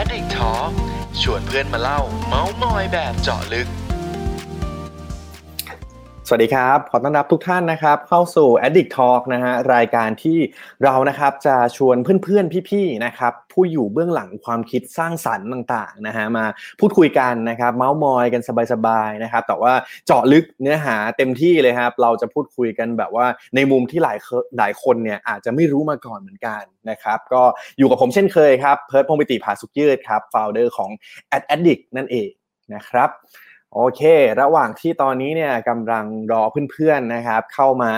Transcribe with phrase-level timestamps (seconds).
[0.00, 0.70] Addict Talk
[1.20, 3.68] ชวนเพื่อนมาเล่า เมาส์มอยแบบเจาะลึก
[6.30, 10.38] สวัสดีครับ ขอต้อนรับทุกท่านนะครับ เข้าสู่ Addict Talk นะฮะรายการที่
[10.84, 16.44] เรานะครับจะชวนเพื่อนๆ พี่ๆนะครับผู้อยู่เบื้องหลังความคิดสร้างสรรค์ต่างๆนะฮะมา
[16.80, 19.72] พูดคุยกันนะครับ เมาส์มอยกันสบายๆนะครับแต่ว่า
[20.06, 24.18] เจาะลึกเนื้อหาเต็มที่เลยครับ เราจะพูดคุยกันแบบว่าในมุมที่หลาย
[24.58, 27.42] หลายคนเนี่ยอาจจะไม่รู้มาก่อนเหมือนกันนะครับก็
[27.78, 30.90] อยู่กับผมเช่นเคยครับเพิร์ดพงปิติภาสุกยืดครับ founder ของ
[31.36, 32.30] Ad Addict นั่นเอง
[32.74, 33.10] นะครับ
[33.74, 34.00] โอเค
[34.40, 37.92] ระหว่างที่ตอนนี้เนี่ยกำลังรอเพื่อนๆนะครับ เข้ามา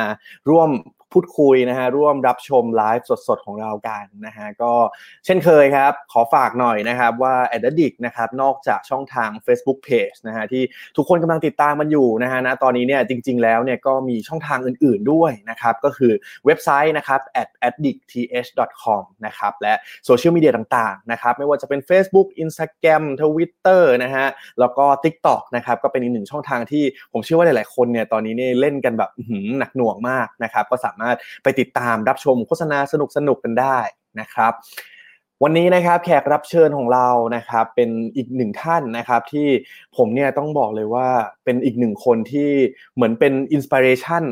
[0.48, 0.70] ร่วม
[1.12, 4.72] พูดคุยนะฮะร่วมรับชมไลฟ์สดๆ ของเรากันนะฮะก็
[5.24, 10.62] เช่นเคยครับ ขอฝากหน่อยนะครับว่า a d d i c t นะครับนอกจากช่องทาง Facebook Page นะฮะที่
[10.96, 16.12] ทุกคนกำลังติดตามมันอยู่นะฮะนะตอนนี้เนี่ยจริง ๆ แล้วเนี่ยก็มีช่องทางอื่น ๆด้วยนะครับก็คือ
[16.46, 24.26] เว็บไซต์นะครับ at addictth.com นะครับและโซเชียลมีเดียต่างๆนะครับไม่ว่าจะเป็น Facebook Instagram Twitter นะฮะ
[24.60, 29.10] แล้วก็ TikTok นะครับก็เป็นอีกหนึ่งช่องทางที่ผมเชื่อว่าหลายๆคนเนี่ยตอนนี้เนี่ยเล่นกันแบบ
[29.58, 32.94] หนักหน่วงมากนะครับก็สามารถไปติดตามรับชมโฆษณาส
[33.28, 33.78] นุกๆกันได้
[34.20, 34.52] นะครับ
[35.44, 39.48] วันนี้นะครับแขกรับเชิญของเรานะครับเป็นอีกหนึ่งท่านนะครับที่
[39.96, 41.08] ผมเนี่ยต้องบอกเลยว่า
[41.44, 42.50] เป็นอีกหนึ่งคนที่
[42.94, 44.24] เหมือนเป็นอินสปิเรชัน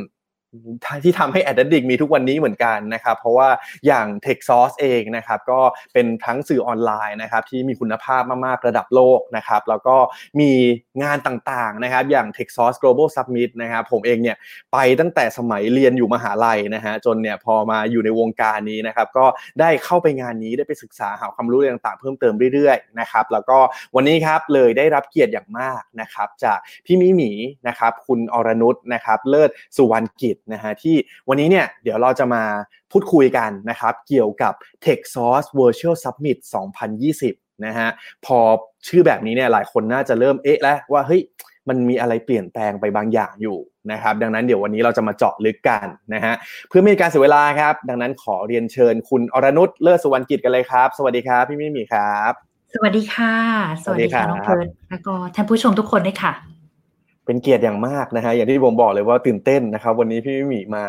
[1.04, 3.48] ที่ทำให้ a d d i c t มีทุกวันนี้เหมือนกันนะครับ เพราะว่า
[3.86, 5.60] อย่าง Tech Source เองนะครับก็
[5.92, 9.96] เป็นทั้งสื่อออนไลน์นะครับที่มีคุณภาพมากๆระดับโลกนะครับแล้วก็
[10.40, 10.50] มี
[11.02, 14.36] งานต่างๆนะครับอย่าง Tech Source Global Summit นะครับผมเองเนี่ย
[14.72, 19.26] ไปตั้งแต่สมัยเรียนอยู่มหาลัยนะฮะจนเนี่ยพอมาอยู่ในวงการนี้นะครับก็
[19.60, 23.58] ได้เข้าไปงานนี้ได้ไปศึกษาหาความรู้ต่างๆ เพิ่มเติมเรื่อยๆนะครับแล้วก็
[23.96, 27.30] วันนี้ครับเลยได้รับเกียรติอย่างมากนะครับจากพี่มิหมี
[27.68, 30.96] นะครับคุณอรนุชนะครับเลิศสุวรรณกิจนะฮะที่
[31.28, 32.42] วันนี้เนี่ยเดี๋ยวเราจะมา
[32.92, 36.38] พูดคุยกันนะครับเกี่ยวกับ Tech Source Virtual Summit
[37.02, 37.88] 2020 นะฮะ
[38.26, 38.38] พอ
[38.88, 41.22] ชื่อแบบนี้เนี่ยหลายคนน่าจะเริ่มเอ๊ะแล้วว่าเฮ้ย
[41.68, 43.58] มันมีอะไรเปลี่ยนแปลงไปบางอย่างอยู่
[43.92, 46.34] นะครับดังนั้นเดี๋ยววันนี้เราจะมาเจาะลึกกันนะฮะ
[46.68, 52.32] เพื่อไม่ให้การเสียเวลาครับ ดังนั้นขอเรียนเชิญคุณอรนุชเลิศสุวรรณกิจกันเลยครับ สวัสดีครับ พี่มิมีครับ
[52.74, 53.34] สวัสดีค่ะ
[53.82, 56.32] สวัสดีค่ะน้องเพิร์ดแล้วก็ท่านผู้ชมทุกคนด้วยค่ะ
[57.28, 60.84] เป็นเกียรติอย่างมากนะฮะอย่างที่ผมบอกเลยว่าตื่นเต้นนะครับ วันนี้พี่มิมีมา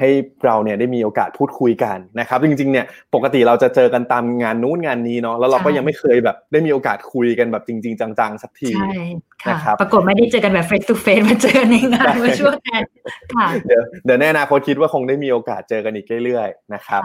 [0.00, 0.08] ให้
[0.44, 12.82] เราเนี่ยได้มีโอกาสพูดคุยกันนะครับ จริงๆเนี่ยปกติเราจะเจอกันตามงานนู้นงานนี้เนาะแล้วเราก็ยังไม่เคยแบบได้มีโอกาสคุยกันแบบจริง ๆ จังๆสักทีใช่ค่ะปรากฏไม่ได้เจอกันแบบ face to face มาเจอในงานมาช่วงแทน
[13.34, 17.02] ค่ะเดี๋ยวเดี๋ยวแน่นาคตคิดว่าคงได้มีโอกาสเจอกันอีกเรื่อยๆนะครับ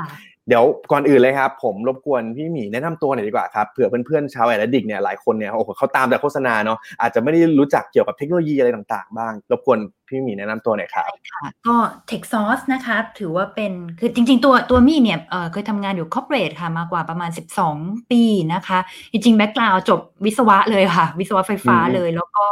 [0.47, 11.75] เดี๋ยวก่อนอื่นเลยครับ ผมรบกวนพี่มี่แนะนำตัวหน่อยดีกว่าครับเผื่อเพื่อนๆชาว Ad Addict เนี่ยหลายคนเนี่ยโอ้โหเขาตามแต่โฆษณาเนาะอาจจะไม่ได้รู้จักเกี่ยวกับเทคโนโลยีอะไรต่างๆ บ้าง รบกวนพี่มี่แนะนำตัวหน่อยครับค่ะก็
[12.09, 17.29] Techsauce นะคะถือว่าเป็นคือจริง ๆ ตัวตัวมี่เนี่ยเคยทำงานอยู่ corporate ค่ะมากว่าประมาณ
[17.69, 18.79] 12 ปีนะคะ
[19.11, 22.45] จริงๆ background จบวิศวะเลยค่ะ วิศวะไฟฟ้าเลย แล้วก็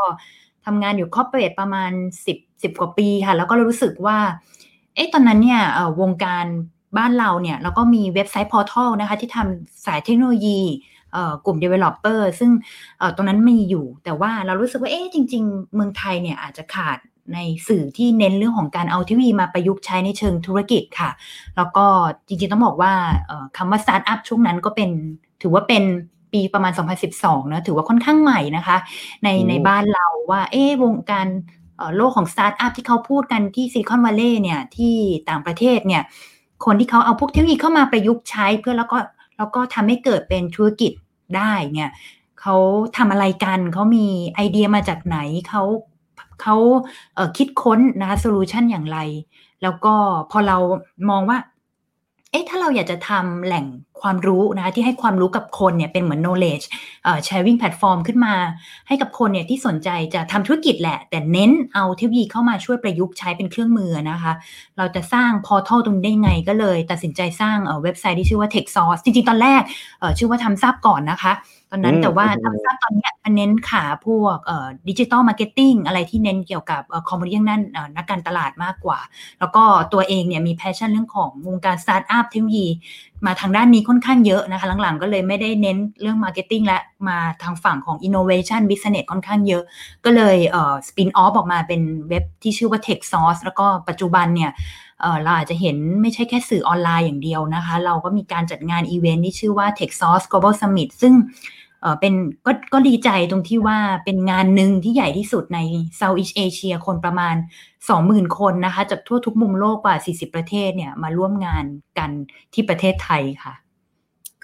[0.65, 1.91] ทำงานอยู่ corporate ประมาณ
[2.27, 4.17] 10 10 กว่าปีค่ะ แล้วก็รู้สึกว่า
[4.95, 5.61] เอ๊ะตอนนั้นเนี่ย
[6.01, 6.45] วงการ
[6.97, 10.61] บ้านเราเนี่ยเราก็มีเว็บไซต์ portal นะคะที่ทำสายเทคโนโลยี
[11.45, 12.51] กลุ่ม Developer ซึ่ง
[13.15, 16.97] ตรงนั้นมีอยู่ แต่ว่าเรารู้สึกว่าเอ๊ะจริง ๆ เมืองไทยเนี่ยอาจจะขาด
[17.33, 21.09] ในสื่อที่เน้นเรื่องของการเอาทีวีมาประยุกต์ใช้ในเชิงธุรกิจค่ะ
[21.55, 21.85] แล้วก็
[22.27, 22.93] จริงๆต้องบอกว่า
[23.57, 24.89] คำว่าสตาร์ทอัพช่วงนั้นก็เป็น
[25.41, 25.83] ถือว่าเป็น
[26.33, 26.71] ปีประมาณ
[27.11, 28.77] 2012นะถือว่าค่อนข้างใหม่นะคะ
[29.23, 31.27] ในในบ้านเราว่าเอ๊ะวงการ
[31.95, 34.95] โลกของสตาร์ทอัพที่เขาพูดกันที่ซิลิคอนวัลเลย์เนี่ยที่
[35.29, 36.03] ต่างประเทศเนี่ย
[36.65, 38.97] คนที่เขาเอาพวกเทคโนโลยีเข้ามาประยุกต์ใช้เพื่อแล้วก็
[39.37, 40.91] แล้วก็ทำให้เกิดเป็นธุรกิจ
[41.35, 41.91] ได้เนี่ย
[42.41, 42.55] เขา
[42.97, 45.17] ทำอะไรกันเขามีไอเดียมาจากไหน
[45.49, 45.63] เขา
[46.41, 48.99] เขาคิดค้นนะคะ solution อย่างไร
[49.63, 49.93] แล้วก็
[50.31, 50.57] พอเรา
[51.09, 51.37] มองว่า
[52.35, 53.65] เอ๊ะถ้าเราอยากจะทำแหล่ง
[54.01, 56.65] ความรู้นะคะที่ให้ความรู้กับคนเนี่ยเป็นเหมือน knowledge
[57.27, 58.35] sharing platform ขึ้นมา
[58.87, 64.33] ให้กับคนเนี่ยที่สนใจจะทำธุรกิจแหละ แต่เน้นเอาเทคโนโลยีเข้ามาช่วยประยุกต์ใช้เป็นเครื่องมือนะคะ
[64.77, 69.61] เราจะสร้าง portal ตรงนี้ได้ไงก็เลย ตัดสินใจสร้างเว็บไซต์ที่ชื่อว่า Techsauce จริงๆ ตอนแรก
[70.17, 71.33] ชื่อว่า thumbsup ก่อนนะคะ
[71.75, 74.37] ตอนนั้นแต่ว่า thumbsup ตอนนี้มันเน้นขาพวก
[74.89, 77.61] digital marketing อะไรที่เน้นเกี่ยวกับ community นั่น
[77.95, 78.99] นักการตลาดมากกว่า
[79.39, 79.63] แล้วก็
[79.93, 82.67] ตัวเองเนี่ยมี passion เรื่องของวงการสตาร์ทอัพเทคโนโลยี
[83.25, 89.63] มาทางด้านนี้ค่อนข้างเยอะนะคะ หลังๆ ก็เลยไม่ได้เน้นเรื่อง marketing และมาทางฝั่งของ innovation business ค่อนข้างเยอะ
[90.05, 94.51] ก็เลยเอ่อ spin off ออกมาเป็นเว็บที่ชื่อว่า Techsauce แล้วก็ปัจจุบันเนี่ย
[95.23, 101.13] เราอาจจะเห็นไม่ใช่แค่สื่อออนไลน์อย่างเดียวนะคะ เราก็มีการจัดงานอีเวนท์ที่ชื่อว่า Techsauce Global Summit ซึ่ง
[101.99, 102.13] เป็น
[102.45, 105.59] ก็ก็ดีใจตรงที่ว่าเป็นงานหนึ่งที่ใหญ่ที่สุดใน
[105.97, 107.35] Southeast Asia คนประมาณ
[107.85, 111.65] 20,000 คนนะคะ จากทั่วทุกมุมโลกกว่า 40 ประเทศเนี่ยมาร่วมงาน
[111.97, 112.11] กัน
[112.53, 113.64] ที่ประเทศไทยค่ะ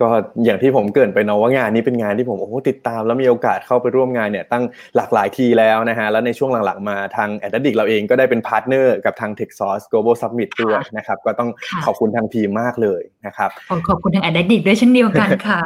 [0.01, 0.07] ก็
[0.45, 4.63] อย่างที่ผมเกริ่นไปเนาะว่างานนี้เป็นงานที่ผมโอ้โหติดตามแล้วมีโอกาสเข้าไปร่วมงานเนี่ยตั้ง
[4.95, 9.85] หลากหลายทีแล้วนะฮะแล้วในช่วงหลังๆมาทาง Ad Addict เราเองก็ได้เป็น partner กับทาง t e c h s o u r c e
[9.91, 11.49] Global Summit ด้วยนะครับ ก็ต้อง
[11.85, 13.49] ขอบคุณทางทีมมากเลยนะครับ
[13.89, 15.61] ขอบคุณทาง Ad Addict ด้วยเช่นเดียวกันค่ะ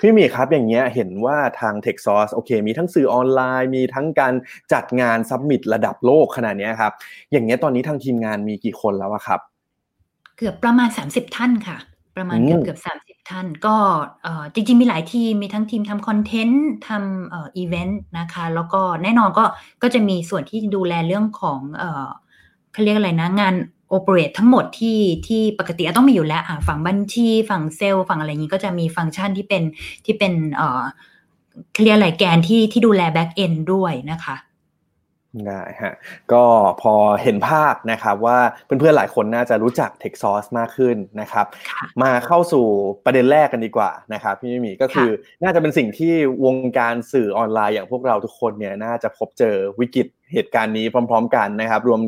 [0.00, 4.34] พี่มี่ครับอย่างเงี้ยเห็นว่าทาง t e c h s o u r c e โอเค มีทั้งสื่อออนไลน์ มีทั้งการ
[4.72, 6.92] จัดงาน summit ระดับโลกขนาดนี้ครับ
[7.32, 9.40] อย่างเงี้ยตอนนี้ทางทีมงานมีกี่คนแล้วครับ
[10.36, 11.78] เกือบประมาณ 30 ท่านค่ะ
[12.16, 13.76] ประมาณเกือบเกือบสามสิบท่าน ก็
[14.54, 19.44] จริง ๆ มีหลายทีม มีทั้งทีมทำ content ทำเอีเวนต์นะคะ แล้วก็แน่นอนก็
[19.82, 21.60] ก็จะมีส่วนที่ดูแลเรื่องของ
[22.72, 23.54] เขาเรียกอะไรนะ งาน
[23.88, 29.62] operate ทั้งหมดที่ที่ปกติต้องมีอยู่แล้วฝั่งบัญชีฝั่งเซลล์ฝั่งอะไรอย่างนี้ก็จะมีฟังก์ชันที่เป็น
[30.04, 34.36] ที่เป็นเขาเรียกอะไรแกนที่ที่ดูแล back end ด้วยนะคะ
[35.46, 35.94] ได้ฮะ
[36.32, 36.44] ก็
[36.82, 41.46] พอเห็นภาพนะครับว่าเพื่อนๆหลายคนน่าจะรู้จัก Tech Source มากขึ้นนะครับ
[42.02, 42.66] มาเข้าสู่
[43.04, 45.10] ประเด็นแรกกันดีกว่านะครับพี่มีก็คือ
[45.42, 46.12] น่าจะเป็นสิ่งที่
[46.44, 52.00] วงการสื่อออนไลน์อย่างพวกเราทุกคนเนี่ยน่าจะพบเจอวิกฤตเหตุการณ์นี้พร้อม ๆ กันนะครับ รวม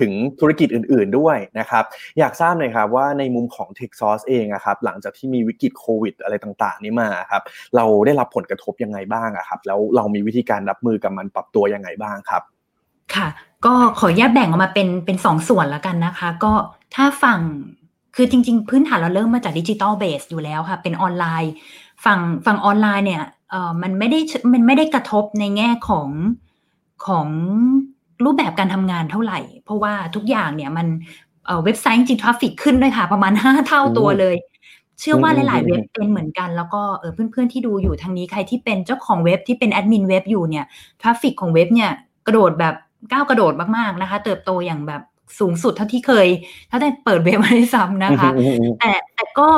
[0.00, 1.84] ถึงธุรกิจอื่น ๆด้วยนะครับ
[2.18, 7.42] อยากทราบหน่อยครับว่าในมุมของ Tech Source เองครับหลังจากที่มีวิกฤตโควิดอะไรต่าง ๆ นี้มาครับ
[7.76, 12.42] เราได้รับผลกระทบยังไงบ้างครับแล้วเรามีวิธีการรับมือกับมันปรับตัวยังไงบ้างครับ
[13.16, 13.28] ค่ะ
[13.66, 16.52] ก็ขอแยกแบ่งออกมาเป็นเป็นสองส่วนแล้วกันนะคะ ก็
[16.94, 17.40] ถ้าฝั่ง
[18.16, 21.52] คือจริง ๆ พื้นฐานเราเริ่มมาจาก digital base อยู่แล้วค่ะ เป็นออนไลน์
[22.04, 24.20] ฝั่งฝั่งออนไลน์เนี่ยเอ่อมันไม่ได้
[24.52, 26.08] มันไม่ได้กระทบในแง่ของ
[27.06, 27.26] ของ
[28.24, 30.86] รูปแบบการทำงานเท่าไหร่ เพราะว่าทุกอย่างเนี่ยมัน
[31.64, 34.36] เว็บไซต์จริง traffic ขึ้นด้วยค่ะ ประมาณห้าเท่าตัวเลย
[35.00, 40.64] เชื่อว่าหลาย ๆ เว็บเป็นเหมือนกัน แล้วก็เพื่อน ๆ ที่ดูอยู่ทางนี้ใครที่เป็นเจ้าของเว็บที่เป็นแอดมินเว็บอยู่เนี่ย
[41.00, 41.90] traffic ของเว็บเนี่ย
[42.26, 42.74] กระโดดแบบ
[43.10, 45.02] ก้าวกระโดดมากๆนะคะ เติบโตอย่างแบบ
[45.38, 46.28] สูงสุดเท่าที่เคย
[46.70, 48.30] ถ้าได้เปิดเว็บมาได้ซ้ำนะคะ
[48.80, 49.48] แต่แต่ก็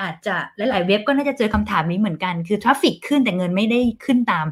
[0.00, 4.46] อาจจะหลาย ๆ เว็บก็น่าจะเจอคำถามนี้เหมือนกัน คือ traffic ขึ้นแต่เงินไม่ได้ขึ้นตาม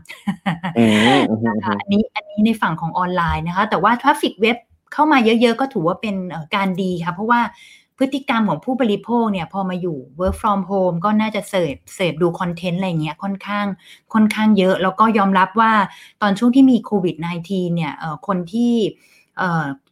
[1.46, 4.56] นะคะอันนี้อันนี้ในฝั่งของออนไลน์นะคะ แต่ว่า traffic เว็บ
[4.92, 6.16] เข้ามาเยอะ ๆ ก็ถือว่าเป็น
[6.54, 7.40] การดีค่ะ เพราะว่า
[7.98, 13.66] พฤติกรรมของผู้บริโภคเนี่ยพอมาอยู่ work from home ก็น่าจะเสพเสพดู content อะไรเงี้ยค่อนข้าง
[14.14, 15.72] ค่อนข้างเยอะ แล้วก็ยอมรับว่า
[16.22, 17.16] ตอนช่วงที่มีโควิด
[17.46, 17.92] -19 เนี่ย
[18.26, 18.74] คนที่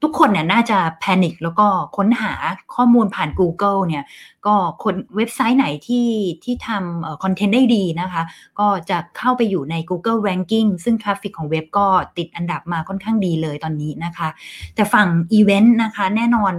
[0.02, 1.66] ทุกคนเนี่ยน่าจะ panic แล้วก็
[1.96, 2.32] ค้นหา
[2.74, 4.04] ข้อมูลผ่าน Google เนี่ย
[4.46, 6.08] ก็คนเว็บไซต์ไหนที่
[6.44, 8.22] ที่ทำ content ได้ดีนะคะ
[8.58, 11.86] ก็จะเข้าไปอยู่ใน Google Ranking ซึ่ง traffic ของเว็บก็
[12.18, 14.28] ติดอันดับมาค่อนข้างดีเลยตอนนี้นะคะ
[14.74, 16.54] แต่ฝั่งอีเวนต์นะคะ แน่นอน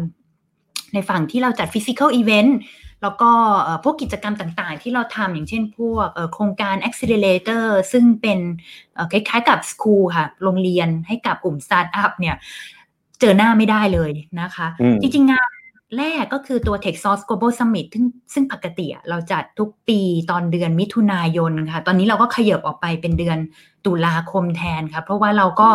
[0.96, 2.58] ในฝั่งที่เราจัด physical event
[3.02, 3.32] แล้วก็
[3.84, 8.40] พวกกิจกรรมต่างๆ ที่เราทำอย่างเช่นพวกโครงการ Accelerator ซึ่งเป็น
[9.12, 12.36] คล้ายๆกับ school ค่ะ โรงเรียนให้กับกลุ่มสตาร์ทอัพเนี่ย
[13.20, 14.12] เจอหน้าไม่ได้เลย
[14.42, 14.68] นะคะ
[15.02, 15.50] จริงๆงาน
[15.98, 20.00] แรกก็คือตัว Techsauce Global Summit ซึ่งซึ่งปกติเราจัดทุกปี
[20.32, 23.38] ตอนเดือนมิถุนายนค่ะ ตอนนี้เราก็ขยับออกไปเป็นเดือน
[23.86, 25.70] ตุลาคมแทนค่ะ เพราะว่าเราก็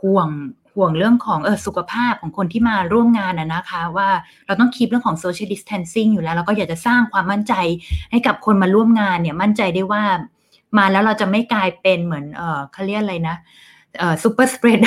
[0.00, 0.28] ห่วง
[0.76, 4.08] ห่วงเรื่องของเออสุขภาพของคนที่มาร่วมงานนะนะคะ ว่า
[4.46, 7.54] เราต้องคีบเรื่องของ social distancing อยู่แล้วเราก็อยากจะสร้างความมั่นใจ
[8.10, 10.02] ให้กับคนมาร่วมงานเนี่ยมั่นใจได้ว่า
[10.78, 13.36] มาแล้วเราจะไม่กลายเป็นเหมือนเออเขาเรียกอะไรนะ
[13.98, 14.78] เออซูเปอร์สเปรด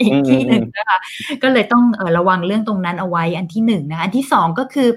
[0.00, 0.98] อีกที่หนึ่งนะคะ
[1.42, 4.88] ก็เลยต้องเออระวังเรื่องตรงนั้นเอาไว้อันที่หนึ่งนะอันที่สองก็คือ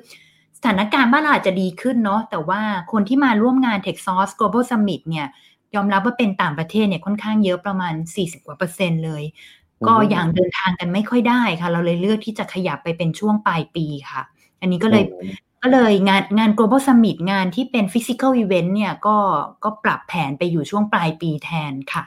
[0.57, 2.61] สถานการณ์บ้านเราอาจจะดีขึ้นเนาะแต่ว่า
[2.91, 5.27] คนที่มาร่วมงาน Tech Source Global Summit เนี่ย
[5.75, 9.23] ยอมรับว่าเป็นต่างประเทศเนี่ยค่อนข้างเยอะประมาณ 40 กว่าเปอร์เซ็นต์เลย
[9.87, 14.21] ก็อย่างเดินทางกันไม่ค่อยได้ค่ะ เราเลยเลือกที่จะขยับไปเป็นช่วงปลายปีค่ะ
[14.61, 15.03] อันนี้ก็เลย
[15.61, 19.17] ก็เลยงานงาน global summit งานที่เป็น physical event เนี่ยก็
[19.63, 22.03] ก็ปรับแผนไปอยู่ช่วงปลายปีแทนค่ะ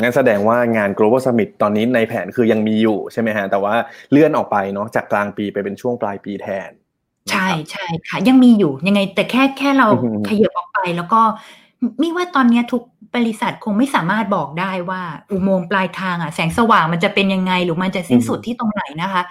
[0.00, 3.74] งั้นแสดงว่างาน global summit ตอนนี้ในแผนคือยังมีอยู่ใช่ไหมฮะ แต่ว่า
[4.10, 6.70] เลื่อนออกไปเนาะจากกลางปีไปเป็นช่วงปลายปีแทน
[7.30, 9.88] ใช่ใช่ค่ะ ยังมีอยู่ยังไงแต่แค่แค่เรา
[10.28, 11.20] ขยับออกไปแล้วก็
[12.00, 12.82] มีว่าตอนนี้ทุก
[13.14, 19.22] บริษัทคงไม่สามารถบอกได้ว่าอุโมงค์ปลายทางอะแสงสว่างมันจะเป็นยังไงหรือมันจะสิ้นสุดที่ตรงไหนนะคะ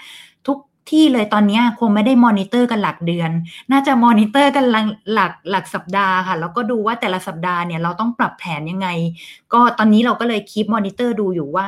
[0.47, 0.57] ทุก
[0.91, 3.31] ที่เลยตอนนี้คงไม่ได้มอนิเตอร์กันหลักเดือน
[3.71, 8.87] น่าจะมอนิเตอร์กันหลักหลักหลักสัปดาห์ค่ะ แล้วก็ดูว่าแต่ละสัปดาห์เนี่ยเราต้องปรับแผนยังไง
[9.53, 11.67] ก็ตอนนี้เราก็เลย keep monitor ดูอยู่ว่า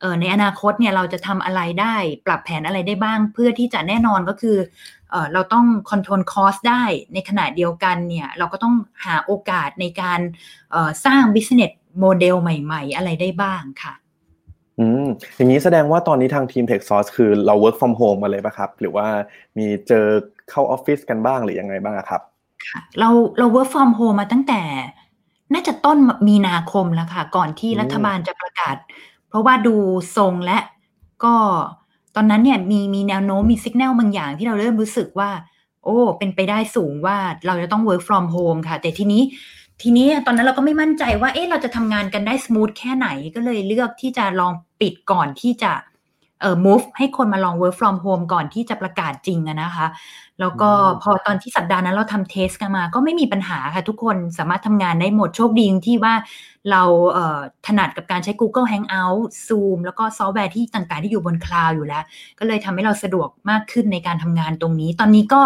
[0.00, 1.94] เออในอนาคตเนี่ยเราจะทำอะไรได้
[2.26, 4.56] ปรับแผนอะไรได้บ้าง เพื่อที่จะแน่นอนก็คือ
[5.10, 6.82] เออเราต้อง control cost ได้
[7.14, 8.74] ในขณะเดียวกันเนี่ยเราก็ต้อง
[9.04, 10.20] หาโอกาสในการ
[11.04, 13.94] สร้าง business model ใหม่ๆ อะไรได้บ้างค่ะ
[14.78, 19.06] อืมอย่างนี้แสดงว่าตอนนี้ทางทีม Techsauce คือเรา work from home มาเลยปะครับ หรือว่า
[19.58, 20.06] มีเจอ
[20.50, 22.22] เข้าออฟฟิศกันบ้างหรือยังไงบ้างครับ
[22.66, 24.62] ค่ะเราเรา work from home มาตั้งแต่
[25.54, 25.98] น่าจะต้น
[26.28, 28.76] มีนาคมแล้วค่ะ ก่อนที่รัฐบาลจะประกาศ
[29.28, 29.76] เพราะว่าดู
[30.16, 30.58] ทรงและ
[31.24, 31.34] ก็
[32.16, 35.30] ตอนนั้นเนี่ยมีมีแนวโน้มมีสัญญาณบางอย่างที่เราเริ่มรู้สึกว่า
[35.84, 39.22] โอ้ เป็นไปได้สูงว่าเราจะต้อง work from home ค่ะ แต่ทีนี้
[39.82, 45.72] ทีนี้ตอนนั้นเราก็ไม่มั่นใจว่าเอ๊ะเราจะทำงานกันได้ smooth แค่ไหนก็เลยเลือกที่จะลองปิดก่อนที่จะ
[46.40, 49.86] เอ่อ move ให้คนมาลอง work from home ก่อนที่จะประกาศจริงอะนะคะ
[50.40, 50.70] แล้วก็
[51.02, 56.14] พอตอนที่สัปดาห์นั้นเราทำเทสกันมา ก็ไม่มีปัญหาค่ะทุกคนสามารถทำงานได้หมดโชคดีที่ว่า
[56.70, 62.04] เราเอ่อถนัดกับการใช้ Google Hangout Zoom แล้วก็ซอฟต์แวร์ที่ต่างๆ ที่อยู่บนคลาวด์อยู่แล้ว
[62.38, 65.42] ก็เลยทำให้เราสะดวกมากขึ้นในการทำงานตรงนี้ ตอนนี้ก็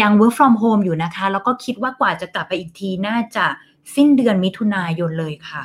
[0.00, 3.46] ยัง work from home อยู่นะคะ แล้วก็คิดว่ากว่าจะกลับไปอีกทีน่าจะ
[3.94, 5.62] สิ้นเดือนมิถุนายนเลยค่ะ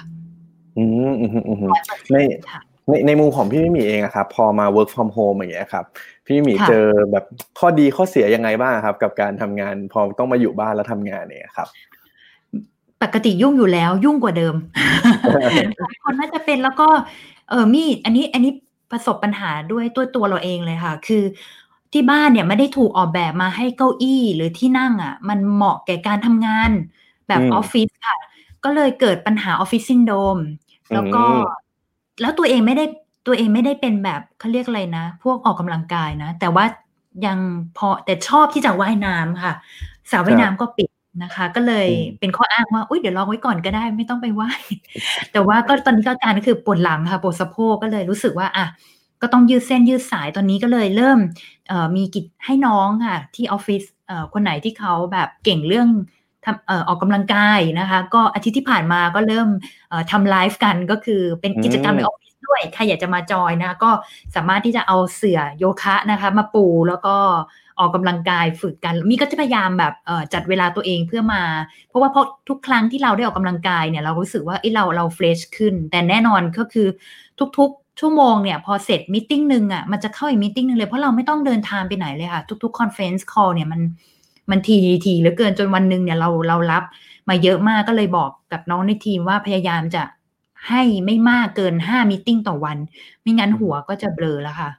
[0.77, 2.17] อืมอืมอืม100%ใน
[2.51, 5.85] ค่ะในในมุมของพี่มิมีเองอะครับพอมา work from home อย่างเงี้ยครับ
[6.25, 7.25] พี่มิมีค่ะเจอแบบ
[7.59, 11.67] ข้อดีข้อเสียยังไงบ้างครับ กับการทำงานพอต้องมาอยู่บ้านแล้วทำงานเนี่ยครับ
[13.03, 14.55] ปกติยุ่งอยู่แล้ว ยุ่งกว่าเดิม
[15.81, 16.87] หลายคนน่าจะเป็นแล้วก็
[17.49, 18.51] เออมีอันนี้อันนี้
[18.91, 21.23] ประสบปัญหาด้วยตัวตัวเราเองเลยค่ะ คือ
[21.93, 26.71] ที่บ้านเนี่ยไม่ได้ถูกออกแบบมาให้เก้าอี้หรือที่นั่งอะ มันเหมาะแก่การทำงาน
[27.27, 28.17] แบบอืมออฟฟิศค่ะ
[28.63, 30.37] ก็เลยเกิดปัญหาออฟฟิศซินโดรม
[30.93, 31.63] แล้วก็อืม
[32.21, 32.85] แล้วตัวเองไม่ได้
[33.27, 36.65] ตัวเองไม่ได้เป็นแบบเขาเรียกอะไรนะ พวกออกกำลังกายนะ แต่ว่า
[37.25, 37.39] ยัง
[37.77, 39.53] พอแต่ชอบที่จะว่ายน้ำค่ะ
[40.11, 40.89] สระว่ายน้ำก็ปิด
[41.23, 44.61] นะคะ ก็เลยอืมเป็นข้ออ้างว่าอุ้ยเดี๋ยวลองไว้ก่อนก็ได้ไม่ต้องไปว่าย
[45.31, 48.65] แต่ว่าก็ตอนนี้ก็อาการก็คือปวดหลังค่ะปวดสะโพกก็เลยรู้สึกว่าอะ
[49.21, 51.19] ก็ต้องยืดเส้นยืดสายตอนนี้ก็เลยเริ่ม
[51.67, 55.89] เอ่อมีกิจให้น้องค่ะที่ออฟฟิศเอ่อคนไหนที่เขาแบบเก่งเรื่อง
[56.45, 59.47] ทำเอ่อออกกำลังกายนะคะ ก็อาทิตย์ที่ผ่านมาก็เริ่ม
[59.89, 63.91] เอ่อทำไลฟ์กันก็คือเป็นกิจกรรมในออฟฟิศด้วยใครอยากจะมาจอยนะคะก็
[64.35, 67.15] สามารถที่จะเอาเสื่อโยคะนะคะ มาปูแล้วก็
[67.78, 71.42] ออกกำลังกายฝึกกัน มีก็จะพยายามแบบเอ่อจัดเวลาตัวเองเพื่อมา
[71.88, 76.88] เพราะว่าพอทุกครั้งที่เราได้ออกกำลังกายเนี่ยเรารู้สึกว่าเอ้ยเราเราเฟรชขึ้น แต่แน่นอนก็คือ
[77.58, 83.80] ทุกๆ ชั่วโมงเนี่ยพอเสร็จมิ팅หนึ่งอ่ะมันจะเข้าอีกมิ팅หนึ่งเลยเพราะเราไม่ต้องเดินทางไปไหนเลยค่ะ ทุกๆคอนเฟรนซ์คอลเนี่ยมัน
[84.50, 86.84] มันทีทีเหลือเกินจนวันหนึ่งเนี่ยเราเรารับ
[87.28, 90.02] มาเยอะมากก็เลยบอกกับน้องในทีมว่าพยายามจะ
[90.68, 92.78] ให้ไม่มากเกินห้ามิ팅ต่อวัน
[93.22, 94.70] ไม่งั้นหัวก็จะเบลอแล้วค่ะ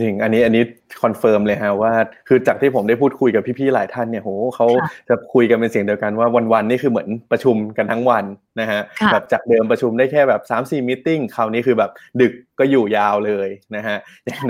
[0.00, 0.62] จริงอันนี้อันนี้
[1.02, 1.92] confirm เลยฮะว่า
[2.28, 8.24] คือจากที่ผมได้พูดคุยกับพี่ๆหลายท่านเนี่ยโหเขาค่ะจะคุยกันเป็นเสียงเดียวกันว่าวันๆนี่คือเหมือนประชุมกันทั้งวัน
[8.60, 13.96] นะฮะค่ะแบบจากเดิมประชุมได้แค่แบบ3 4 meeting คราวนี้คือแบบดึกก็อยู่ยาวเลยนะฮะ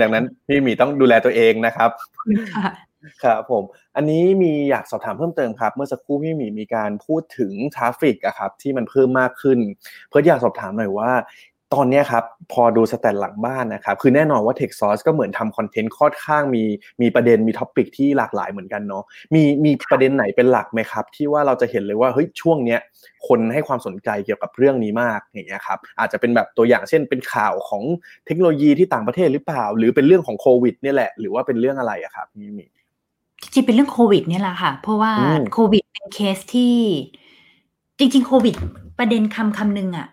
[0.01, 1.89] ดังนั้นพี่หมีต้องดูแลตัวเองนะครับ
[2.55, 2.69] ค่ะ
[3.23, 3.63] ครับผม
[3.95, 9.59] อันนี้มีอยากสอบถามเพิ่มเติมครับ เมื่อสักครู่พี่หมีมีการพูดถึง traffic อะครับที่มันเพิ่มมากขึ้น
[10.09, 11.11] เพื่ออยากสอบถามหน่อยว่า
[11.73, 16.63] ตอนเนี้ยครับพอดู stat หลังบ้านนะครับคือแน่นอนว่า Techsauce ก็เหมือนทำ content ค่อนข้างมี
[17.01, 19.03] มีประเด็นมี topic ที่หลากหลายเหมือนกันเนาะ
[19.35, 22.79] มีมีประเด็นไหนเป็นหลักไหมครับ ที่ว่าเราจะเห็นเลยว่าเฮ้ยช่วงเนี้ย
[23.27, 27.83] คนให้ความสนใจเกี่ยวกับเรื่องนี้มากอย่างเงี้ยครับอาจจะเป็นแบบตัวอย่างเช่นเป็นข่าวของ
[28.25, 32.65] เทคโนโลยีที่ต่างประเทศหรือเปล่า หรือเป็นเรื่องของโควิดเนี่ยแหละหรือว่าเป็นเรื่องอะไรอะครับพี่หมี
[33.41, 36.77] จริงๆเป็นเรื่องโควิด เนี่ยแหละค่ะ เพราะว่าอืมโควิดเป็นเคสที่
[37.99, 38.55] จริงๆโควิด
[38.99, 40.07] ประเด็นคำคำหนึ่งอะ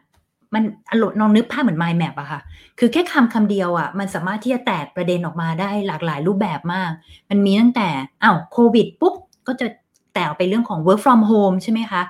[0.55, 2.41] มันอารมณ์ลองนึกภาพเหมือน mind map อะค่ะ
[2.79, 6.91] คือแค่คำคำเดียวอะมันสามารถที่จะแตกประเด็นออกมาได้หลากหลายรูปแบบมาก
[7.31, 7.89] มันมีตั้งแต่
[8.23, 9.15] อ้าวโควิดปุ๊บ
[9.47, 9.67] ก็จะ
[10.13, 12.03] แตกออกไปเรื่องของ work from home ใช่ไหมคะ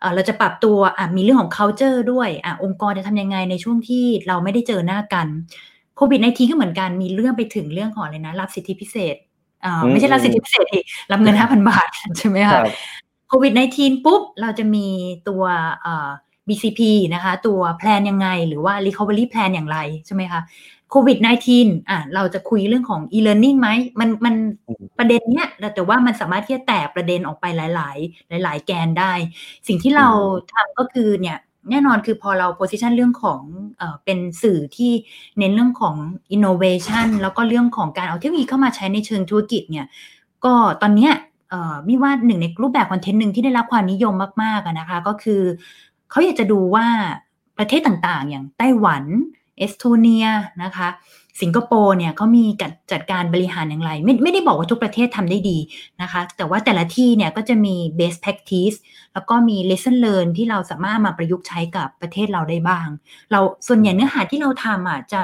[0.00, 5.26] เอ่อเราจะปรับตัวอะมีเรื่องของ culture ด้วยอะองค์กรจะทำยังไงในช่วงที่เราไม่ได้เจอหน้ากัน
[5.96, 9.16] โควิดในทีก็เหมือนกันมีเรื่องไปถึงเรื่องของอะไรนะ รับสิทธิพิเศษ
[9.64, 10.80] อ่าอืมไม่ใช่รับสิทธิพิเศษดิ
[11.12, 12.64] รับเงิน5,000บาท ใช่ไหมคคะรับ
[13.28, 14.86] โควิด -19 ปุ๊บ เราจะมี
[15.28, 15.42] ตัว
[15.82, 16.08] เอ่อ
[16.48, 16.80] BCP
[17.14, 20.40] นะคะ ตัวแพลนยังไง หรือว่า recovery plan อย่างไรใช่ไหมคะ
[20.90, 23.68] โควิด -19 อะเราจะคุยเรื่องของ e-learning ไหม
[24.00, 24.34] มันมัน
[24.66, 27.90] อืมประเด็นเนี้ยแต่ว่ามันสามารถที่จะแตกประเด็นออกไปหลา
[28.40, 29.12] ย ๆ หลาย ๆ แกนได้
[29.66, 30.08] สิ่งที่เรา
[30.52, 31.38] ทำก็คือเนี่ย
[31.70, 33.42] แน่นอนคือพอเรา position เรื่องของ
[33.78, 34.92] เอ่อเป็นสื่อที่
[35.38, 35.96] เน้นเรื่องของ
[36.36, 39.86] innovation แล้วก็เรื่องของการเอาเทคโนโลยีเข้ามาใช้ในเชิงธุรกิจเนี่ย
[40.44, 41.12] ก็ตอนเนี้ย
[41.50, 45.42] เอ่อมีว่าหนึ่งในรูปแบบคอนเทนต์หนึ่งที่ได้รับความนิยมมากๆอะนะคะ ก็คือ
[46.10, 46.86] เขาอยากจะดูว่า
[47.58, 49.04] ประเทศต่างๆ อย่างไต้หวัน
[49.58, 50.26] เอสโตเนีย
[50.62, 50.88] นะคะ
[51.42, 55.58] สิงคโปร์เนี่ยเขามีการจัดการบริหารอย่างไร ไม่ไม่ได้บอกว่าทุกประเทศทำได้ดี
[56.02, 58.76] นะคะ แต่ว่าแต่ละที่เนี่ยก็จะมี best practice
[59.12, 62.88] แล้วก็มี lesson learn ที่เราสามารถมาประยุกต์ใช้กับประเทศเราได้บ้าง
[63.30, 65.22] เราส่วนใหญ่เนื้อหาที่เราทำอะจะ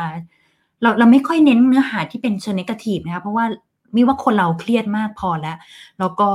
[0.83, 3.45] เราเราไม่ค่อยเน้นเนื้อหาที่เป็นเชิง negative นะคะเพราะว่า
[3.95, 5.57] มีว่าคนเราเครียดมากพอแล้ว
[5.99, 6.29] แล้วก็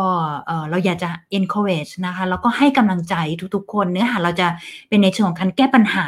[0.69, 3.15] เราอยากจะ encourage นะคะ แล้วก็ให้กำลังใจ
[3.55, 4.47] ทุกๆ คนเนื้อหาเราจะ
[4.89, 6.07] เป็นในเชิงของการแก้ปัญหา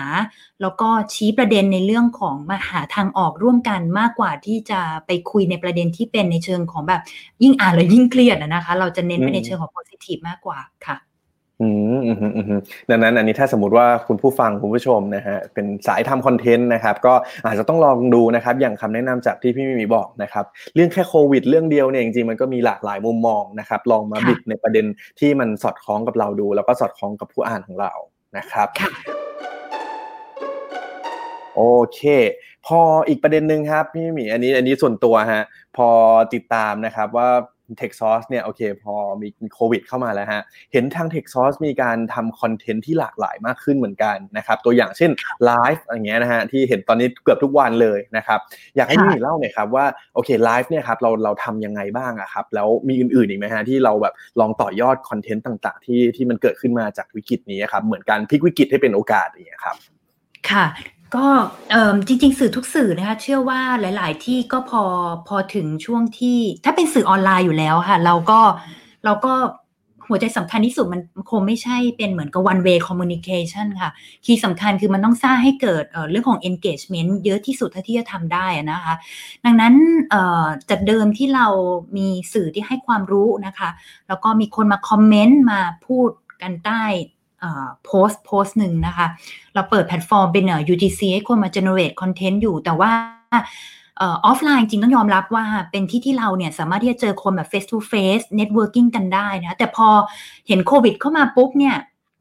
[0.61, 7.01] แล้วก็ชี้ประเด็นในเรื่องของมาหาทางออกร่วมกันมากกว่าที่จะไปคุยในประเด็นที่เป็นในเชิงของแบบ
[7.43, 11.06] ยิ่งอ่านแล้วยิ่งเครียดนะคะ เราจะเน้นไปในเชิงของ positive มากกว่าค่ะ
[11.61, 12.59] อืมอืมอืม
[12.89, 17.13] ดังนั้นอันนี้ถ้าสมมติว่าคุณผู้ฟังคุณผู้ชมนะฮะเป็นสายทำคอนเทนต์นะครับก็
[17.45, 20.45] อาจจะต้องลองดูนะครับอย่างคำแนะนำจากที่พี่มีบอกนะครับ
[20.75, 24.85] เรื่องแค่โควิด เรื่องเดียวเนี่ยจริงๆมันก็มีหลากหลายมุมมองนะครับลองมาบิดในประเด็น
[25.19, 27.91] ที่มันสอดคล้องกับเราดู แล้วก็สอดคล้องกับผู้อ่านของเรา
[28.37, 28.67] นะครับ
[31.55, 31.61] โอ
[31.93, 32.01] เค
[32.67, 35.43] พออีกประเด็นหนึ่งครับพี่หมีอันนี้อันนี้ส่วนตัวฮะ
[35.77, 35.89] พอ
[36.33, 37.29] ติดตามนะครับว่า
[37.81, 40.41] t e คซอสเนี่ยโอเคพอมีโควิดเข้ามาแล้วฮะ
[40.73, 45.11] เห็นทาง t e คซอสมีการทำ content ที่หลากหลายมากขึ้นเหมือนกันนะครับตัวอย่างเช่น
[45.45, 48.39] ไลฟ์อย่างเงี้ยนะฮะที่เห็นตอนนี้เกือบทุกวันเลยนะครับ
[48.75, 59.75] อยากให้พี่เล่าหน่อยครับว่าโอเคไลฟ์เนี่ยครับเราเราทำยังไงบ้างอะครับแล้วมีอื่นๆอีกไหมฮะที่เราแบบลองต่อยอด content ต่างๆ ที่ที่มันเกิดขึ้นมาจากวิกฤตนี้ครับเหมือนการพลิกวิกฤตให้เป็นโอกาสอย่างเงี้ยครับ
[60.49, 60.65] ค่ะ
[61.15, 61.25] ก็
[62.07, 64.83] จริง ๆ สื่อทุกสื่อนะคะเชื่อว่าหลาย ๆ ที่ก็พอ
[65.27, 68.39] พอถึงช่วงที่ ถ้าเป็นสื่อออนไลน์อยู่แล้วค่ะ เราก็
[69.05, 69.33] เราก็
[70.07, 73.91] หัวใจสำคัญที่สุดมันคงไม่ใช่เป็นเหมือนกับ one way communication ค่ะ
[74.25, 78.93] คีย์สำคัญคือมันต้องสร้างให้เกิดเรื่องของ engagement เยอะที่สุดเท่าที่จะทำได้นะคะ
[79.45, 79.73] ดังนั้น
[80.69, 81.47] จากเดิมที่เรา
[81.97, 83.69] มีสื่อที่ให้ความรู้นะคะ
[84.07, 86.09] แล้วก็มีคนมาคอมเมนต์มาพูด
[86.41, 86.83] กันใต้
[87.85, 89.07] โพสต์โพสต์หนึ่งนะคะ
[89.53, 92.91] เราเปิดแพลตฟอร์มเป็น UGC ให้คนมา generate content อยู่แต่ว่า
[94.01, 99.87] ออฟไลน์จริงต้องยอมรับว่าเป็นที่ที่เราเนี่ยสามารถที่จะเจอคนแบบ face to face networking กันได้นะ แต่พอ
[100.47, 101.75] เห็นโควิดเข้ามาปุ๊บเนี่ย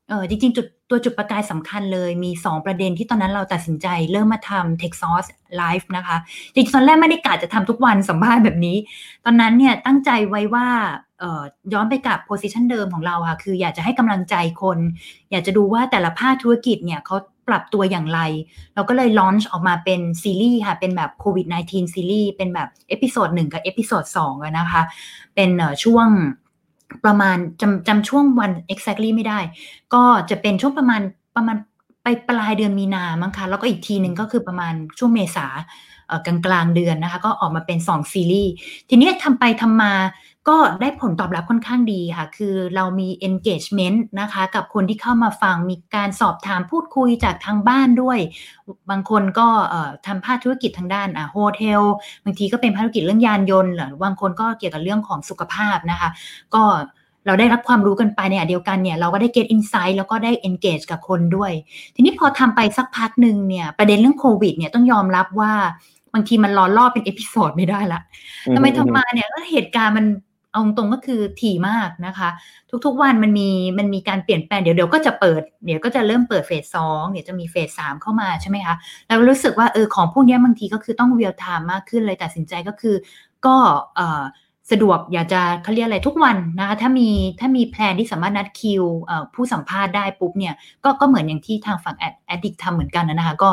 [0.09, 5.29] เออจริงๆจุดตัวจุดประกายสำคัญเลยมี 2 ประเด็นที่ตอนนั้นเราตัดสินใจเริ่มมาทำ Tech Source
[5.61, 6.17] Live นะคะ
[6.55, 8.77] จริงๆตอนแรกไม่ได้กะจะทำทุกวันสัมภาษณ์แบบนี้
[9.25, 10.67] ตอนนั้นเนี่ยตั้งใจไว้ว่า
[11.73, 14.79] ย้อนไปกับ position เดิมของเราค่ะ คืออยากจะให้กำลังใจคน
[15.31, 17.17] อยากจะดูว่าแต่ละภาคธุรกิจเนี่ยเขา
[17.49, 18.21] ปรับตัวอย่างไร
[18.75, 24.83] เราก็เลย launch ออกมาเป็นซีรีส์ค่ะ เป็นแบบโควิด -19 ซีรีส์ เป็นแบบ episode หนึ่งกับ episode สองนะคะ
[25.35, 25.51] เป็น
[25.85, 26.09] ช่วง
[27.05, 29.39] ประมาณจำจำช่วงวัน exactly ไม่ได้
[29.95, 31.01] ก็จะเป็นช่วงประมาณ
[31.37, 31.57] ประมาณ
[32.03, 35.47] ไปปลายเดือนมีนามั้งคะ แล้วก็อีกทีหนึ่งก็คือประมาณช่วงเมษา
[36.27, 38.53] กลางกลางเดือนนะคะ ก็ออกมาเป็น 2 ซีรีส์
[38.89, 39.93] ทีนี้ทำไปทำมา
[40.49, 48.19] ก็ได้ผลตอบรับค่อนข้างดีค่ะ คือเรามี engagement นะคะ กับคนที่เข้ามาฟัง มีการสอบถามพูดคุยจากทางบ้านด้วย
[48.91, 49.49] บางคนก็
[50.07, 51.83] ทำภาคธุรกิจทางด้านอะโฮเทล
[52.25, 56.09] บางทีก็เป็นภารกิจเรื่องยานยนต์หรือบางคนก็เกี่ยวกับเรื่องของสุขภาพนะคะ
[56.55, 56.63] ก็
[57.27, 61.53] เราได้รับความรู้กันไปในเดียวกันเนี่ยเราก็ได้ get insight แล้วก็ได้ engage กับคนด้วย
[61.95, 65.53] ทีนี้พอทำไปสักพักหนึ่งเนี่ยประเด็นเรื่องโควิดเนี่ยต้องยอมรับว่า
[66.15, 68.01] บางทีมันรอรอบเป็น episode ไม่ได้ละ
[68.55, 70.07] ทำไมทำมาเนี่ยก็เหตุการณ์มัน
[70.57, 72.29] เอาตรงก็คือถี่มากนะคะ
[72.85, 78.75] ทุกๆวันมันมีมันมีการเปลี่ยนแปลงเดี๋ยวเดี๋ยวก็จะเปิดเดี๋ยวก็จะเริ่มเปิด phase สองเดี๋ยวจะมี phase สามเข้ามาใช่ไหมคะ
[79.09, 82.97] เรารู้สึกว่าเออของพวกนี้บางทีก็คือต้อง real-time มากขึ้นเลยตัดสินใจก็คือ
[83.47, 83.57] ก็
[83.97, 84.23] เอ่อ
[84.73, 87.09] สะดวกอยากจะเขาเรียกอะไรทุกวันนะคะถ้ามี
[87.41, 88.83] ถ้ามี plan ที่สามารถนัดคิว
[89.35, 93.51] ผู้สัมภาษณ์ได้ปุ๊บเนี่ยก็ก็เหมือนอย่างที่ทางฝั่ง Ad Addict ทำเหมือนกันนะคะก็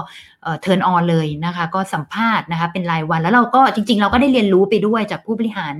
[0.61, 5.73] เทิร์นออนเลยนะคะก็สัมภาษณ์นะคะเป็นรายวันแล้วเราก็จริง ๆ เราก็ได้เรียนรู้ไปด้วยจากผู้บริหาร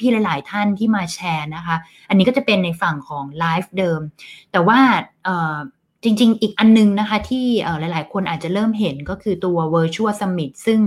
[0.00, 1.76] พี่ๆหลาย ๆ ท่านที่มาแชร์นะคะ
[2.08, 4.00] อันนี้ก็จะเป็นในฝั่งของไลฟ์เดิม
[4.52, 4.78] แต่ว่า
[6.04, 7.46] จริง ๆ อีกอันนึงนะคะที่
[7.80, 10.80] หลาย ๆ คนอาจจะเริ่มเห็นก็คือตัว Virtual Summit ซึ่ง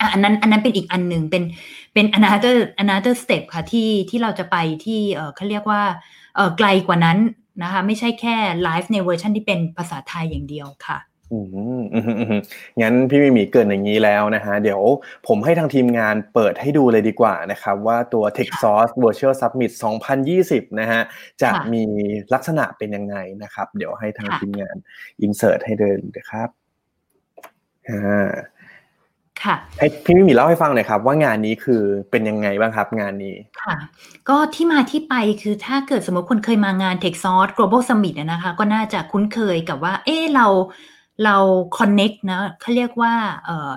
[0.00, 1.44] อันนั้นอันนั้นเป็นอีกอันหนึ่งเป็น
[1.94, 5.82] เป็น another another step ค่ะที่ที่เราจะไปที่เออเขาเรียกว่า
[6.34, 7.18] เออไกลกว่านั้น
[7.62, 10.98] นะคะ ไม่ใช่แค่ไลฟ์ในเวอร์ชันที่เป็นภาษาไทยอย่างเดียวค่ะ
[11.32, 11.38] อื
[11.78, 11.82] ม
[12.80, 14.80] งั้นพี่มีมีเกินอย่างนี้แล้วนะฮะ เดี๋ยว
[15.28, 19.72] ผมให้ทางทีมงานเปิดให้ดูเลยดีกว่านะครับ ว่าตัว Techsauce Virtual Summit
[20.26, 21.00] 2020 นะฮะ
[21.42, 21.82] จะมี
[22.34, 24.76] ลักษณะเป็นยังไงนะครับ เดี๋ยวให้ทางทีมงาน
[25.22, 26.48] insert ให้เดินนะครับ
[27.88, 28.30] อ่า
[29.44, 33.76] ค่ะให้พี่มิมีเล่าให้ฟังหน่อยครับ ว่างานนี้คือเป็นยังไงบ้างครับงานนี้ค่ะ
[34.28, 39.94] ก็ที่มาที่ไปคือถ้าเกิดสมมติคนเคยมางาน t e c h s o u r c e Global Summit นะคะ ก็น่าจะคุ้นเคยกับว่า
[40.04, 40.46] เออเรา
[41.24, 41.36] เรา
[41.78, 43.72] connect นะเขาเรียกว่าเอ่อ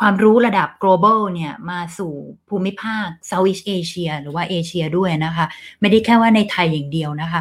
[0.00, 2.12] ความรู้ระดับ global เนี่ยมาสู่
[2.48, 5.46] ภูมิภาค Southeast Asia หรือว่าเอเชียด้วยนะคะ
[5.80, 7.40] ไม่ได้แค่ว่าในไทยอย่างเดียวนะคะ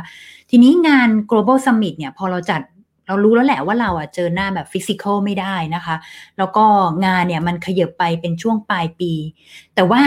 [0.50, 2.62] ทีนี้งาน global summit เนี่ยพอเราจัด
[3.08, 5.96] เรารู้แล้วแหละว่าเราอะเจอหน้าแบบฟิสิกอลไม่ได้นะคะ
[6.38, 6.66] แล้วก็
[7.06, 9.14] งานเนี่ยมันขยับไปเป็นช่วงปลายปี
[9.76, 10.04] แต่ว่า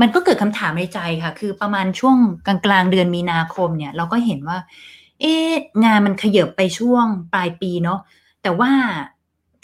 [0.00, 4.58] มันก็เกิดคำถามในใจค่ะ คือประมาณช่วงกลางกลางเดือนมีนาคมเนี่ย เราก็เห็นว่า
[5.20, 5.52] เอ๊ะ
[5.84, 8.00] งานมันขยับไปช่วงปลายปีเนาะ
[8.42, 8.70] แต่ว่า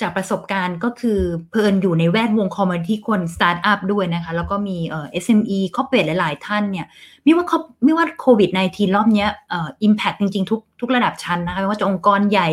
[0.01, 6.87] จากประสบการณ์ก็คือเพลินอยู่ในแวดวง community คนสตาร์ทอัพด้วยนะคะ แล้วก็มีเอ่อ SME corporate หลาย ๆ ท่านเนี่ย
[7.25, 7.45] ไม่ว่า
[7.85, 12.49] ไม่ว่าโควิด -19 รอบเนี้ยเอ่อ impact จริง ๆ ทุกทุกระดับชั้นนะคะไม่ว่าจะองค์กรใหญ่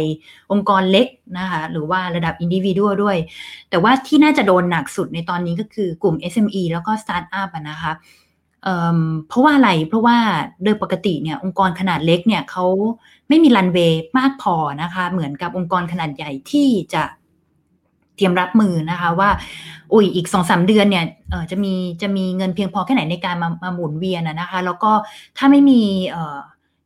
[0.51, 3.17] องค์กรเล็กนะคะ หรือว่าระดับ individual ด้วย
[3.69, 7.93] แต่ว่าที่น่าจะโดนหนักสุดในตอนนี้ก็คือกลุ่ม SME แล้วก็สตาร์ทอัพนะคะ
[9.27, 10.17] เพราะว่าอะไร เพราะว่า
[10.63, 12.65] โดยปกติเนี่ยองค์กรขนาดเล็กเนี่ยเขา
[13.27, 17.03] ไม่มีรันเวย์มากพอนะคะ เหมือนกับองค์กรขนาดใหญ่ที่จะ
[18.15, 19.29] เตรียมรับมือนะคะว่า
[19.93, 21.05] อุ้ยอีกสองสามเดือนเนี่ย
[21.51, 24.91] จะมีจะมีเงินเพียงพอแค่ไหนในการมามาหมุนเวียนนะคะ แล้วก็
[25.37, 26.37] ถ้าไม่มีเอ่อ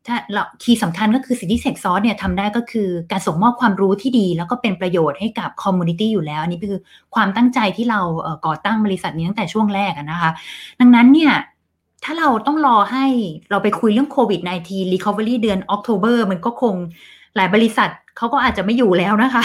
[0.08, 6.80] ถ้าเรา key สำคัญก็คือสิ่งที่เซกซอสเนี่ยทำได้ก็คือการส่งมอบความรู้ที่ดี แล้วก็เป็นประโยชน์ให้กับ community อยู่แล้ว อันนี้คือ
[7.16, 8.02] ความตั้งใจที่เรา
[8.46, 10.32] ก่อตั้งบริษัทนี้ตั้งแต่ช่วงแรกนะคะ
[10.80, 11.34] ดังนั้นเนี่ย
[12.04, 13.06] ถ้าเราต้องรอให้
[13.50, 16.76] เราไปคุยเรื่องโควิด -19 recovery เดือน October มันก็คง
[17.38, 19.43] หลายบริษัทเขาก็อาจจะไม่อยู่แล้วนะคะ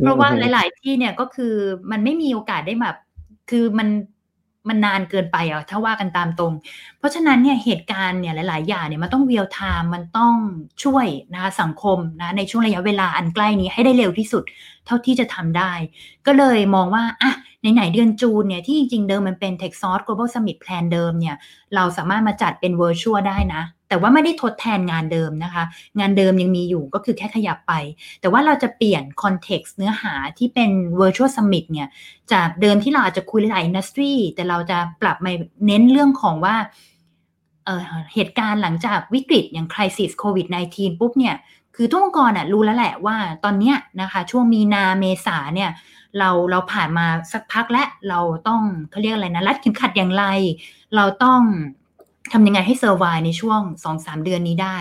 [0.00, 1.54] เพราะว่าหลาย ๆ ที่เนี่ยก็คือ
[1.90, 2.96] มันไม่มีโอกาสได้แบบ
[3.50, 3.88] คือมัน
[4.68, 6.52] มันนานเกินไปอะถ้าว่ากันตามตรง
[6.98, 10.34] เพราะฉะนั้นเนี่ยเหตุการณ์เนี่ยหลาย ๆ อย่างเนี่ยมันต้องเวียลไทม์มันต้อง
[10.84, 14.42] ช่วยนะคะสังคมนะในช่วงระยะเวลาอันใกล้นี้ให้ได้เร็วที่สุด
[14.86, 15.72] เท่าที่จะทำได้
[16.26, 17.32] ก็เลยมองว่าอะ
[17.74, 21.36] ไหน ๆ เดือนจูนเนี่ยที่จริง ๆ เดิมมันเป็น Texas Global Summit Plan เดิมเนี่ย
[21.74, 25.64] เราสามารถมาจัดเป็น Virtual ได้นะ แต่ว่าไม่ได้ทดแทนงานเดิมนะคะ
[25.98, 27.72] งานเดิมยังมีอยู่ก็คือแค่ขยับไป
[28.20, 30.70] แต่ว่าเราจะเปลี่ยน context เนื้อหาที่เป็น
[31.00, 31.88] Virtual Summit เนี่ย
[32.32, 35.32] จากเดิมที่เราอาจจะคุยหลาย industry แต่เราจะปรับมา
[35.66, 36.56] เน้นเรื่องของว่า
[38.14, 41.36] เหตุการณ์หลังจากวิกฤตอย่าง crisis โควิด -19 ปุ๊บเนี่ย
[41.76, 45.70] คือทุกองค์กรอะรู้แล้วแหละว่าตอนเนี้ยนะคะช่วงมีนาเมษาเนี่ย
[46.18, 50.24] เราเราผ่านมาสักพักและเราต้องเขาเรียกอะไรนะรัดเข็มขัดอย่างไร
[50.96, 51.40] เราต้อง
[52.32, 54.76] ทำยังไงให้ survive ในช่วงสองสามเดือนนี้ได้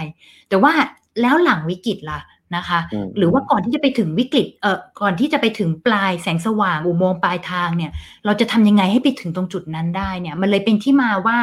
[0.50, 0.74] แต่ว่า
[1.22, 2.22] แล้วหลังวิกฤตล่ะ
[2.56, 2.80] นะคะ
[3.18, 7.92] หรือว่าก่อนที่จะไปถึงวิกฤตเอ่อก่อนที่จะไปถึงปลายแสงสว่างอุโมงค์ปลายทางเนี่ย
[8.26, 11.38] เราจะทำยังไงให้ไปถึงตรงจุดนั้นได้เนี่ย มันเลยเป็นที่มาว่า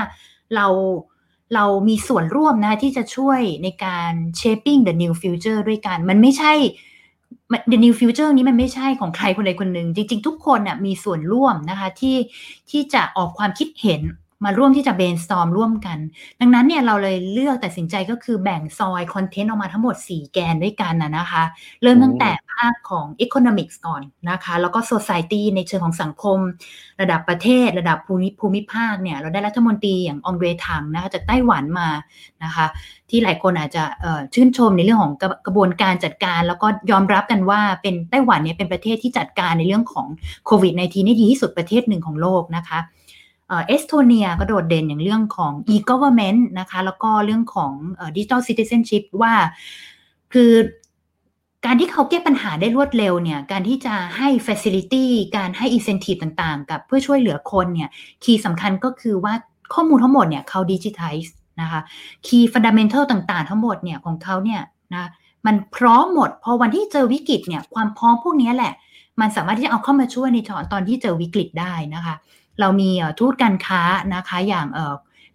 [0.54, 0.66] เรา
[1.54, 6.54] เรามีส่วนร่วมนะที่จะช่วยในการ shaping the new future ด้วยกัน มันไม่ใช่
[7.70, 12.16] The New Future นี้มันไม่ใช่ของใครคนใดคนหนึ่ง จริง ๆ ทุกคนน่ะมีส่วนร่วมนะคะที่
[12.70, 14.00] ที่จะออกความคิดเห็น
[14.44, 15.98] มาร่วมที่จะเบนสตอมร่วมกัน
[16.40, 21.42] ดังนั้นเนี่ยเราเลยเลือกตัดสินใจก็คือแบ่งซอยคอนเทนต์ออกมาทั้งหมด 4 แกนด้วยกันนะนะคะ
[21.82, 26.38] เริ่มตั้งแต่ภาคของ Economics ก่อนนะคะ แล้วก็ Society ในเชิงของสังคม
[27.00, 31.88] ระดับประเทศ ระดับภูมิภูมิภาคเนี่ยเราได้รัฐมนตรีอย่างองเรทังนะคะจากไต้หวันมา
[32.44, 32.66] นะคะ
[33.10, 33.84] ที่หลายคนอาจจะ
[34.34, 35.14] ชื่นชมในเรื่องของ
[35.46, 40.06] กระบวนการจัดการ แล้วก็ยอมรับกันว่าเป็นไต้หวันเนี่ยเป็นประเทศที่จัดการในเรื่องของ
[40.46, 42.80] โควิด -19 ได้ดีที่สุดประเทศหนึ่งของโลกนะคะ
[43.48, 47.72] เอสโตเนียก็โดดเด่นอย่างเรื่องของ e-government นะคะ แล้วก็เรื่องของ
[48.16, 49.34] digital citizenship ว่า
[50.32, 50.52] คือ
[51.64, 57.90] การที่เขาแก้ปัญหาได้รวดเร็วเนี่ย การที่จะให้ facility การให้ incentive ต่างๆ กับเพื่อช่วยเหลือคนเนี่ย
[58.24, 59.34] คีย์สำคัญก็คือว่า
[59.74, 61.30] ข้อมูลทั้งหมดเนี่ยเขา digitize
[61.60, 61.80] นะคะ
[62.26, 64.60] คีย์ fundamental ต่างๆ ทั้งหมดเนี่ยของเขาเนี่ย
[64.94, 65.08] นะ
[65.46, 68.72] มันพร้อมหมด พอวันที่เจอวิกฤตเนี่ยความพร้อมพวกนี้แหละ
[69.20, 70.38] มันสามารถที่จะเอาเข้ามาช่วยใน
[70.72, 72.14] ตอนที่เจอวิกฤตได้นะคะ
[72.60, 73.82] เรามีทูตการค้า
[74.14, 74.66] นะคะอย่าง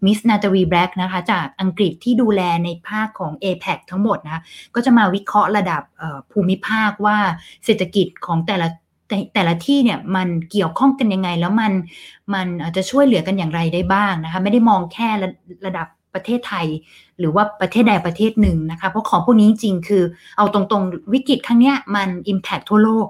[0.05, 4.43] มิสนาตาวีแบล็กนะคะจากอังกฤษที่ดูแลในภาคของ a p e คทั้งหมดนะ
[4.75, 5.81] ก็จะมาวิเคราะห์ระดับ
[6.31, 7.17] ภูมิภาคว่า
[7.65, 8.67] เศรษฐกิจของแต่ละ
[9.33, 11.73] แต่ละที่เนี่ยมันเกี่ยวข้องกันยังไง แล้วมัน
[12.33, 15.29] มันจะช่วยเหลือกันอย่างไรได้บ้างนะคะไม่ได้มองแค่ระ
[15.65, 16.67] ระดับประเทศไทย
[17.19, 20.03] หรือว่าประเทศใดประเทศหนึ่งนะคะเพราะของพวกนี้จริงๆคือ
[20.37, 23.07] เอาตรงๆวิกฤตครั้งเนี้ยมัน Impact ทั่วโลก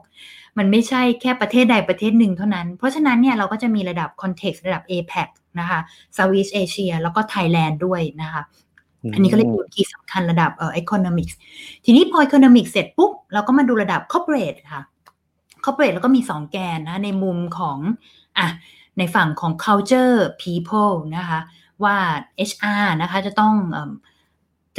[0.60, 5.80] มันไม่ใช่แค่ประเทศใดประเทศหนึ่งเท่านั้น เพราะฉะนั้นเนี่ยเราก็จะมีระดับคอนเท็กซ์ระดับ APEC นะคะ
[6.18, 8.42] Southeast Asia แล้วก็ Thailand ด้วยนะคะ
[9.14, 11.36] อันนี้ก็เลยเป็นคีย์สำคัญระดับเอ่อ economics
[11.86, 14.82] ทีนี้พอ economics เสร็จปุ๊บ เราก็มาดูระดับ corporate ค่ะ
[15.64, 17.78] corporate แล้วก็มีสองแกนนะ ในมุมของ
[18.38, 18.48] อะ
[18.98, 21.40] ในฝั่งของ culture people นะคะ
[21.84, 21.98] ว่า
[22.50, 23.56] HR นะคะจะต้อง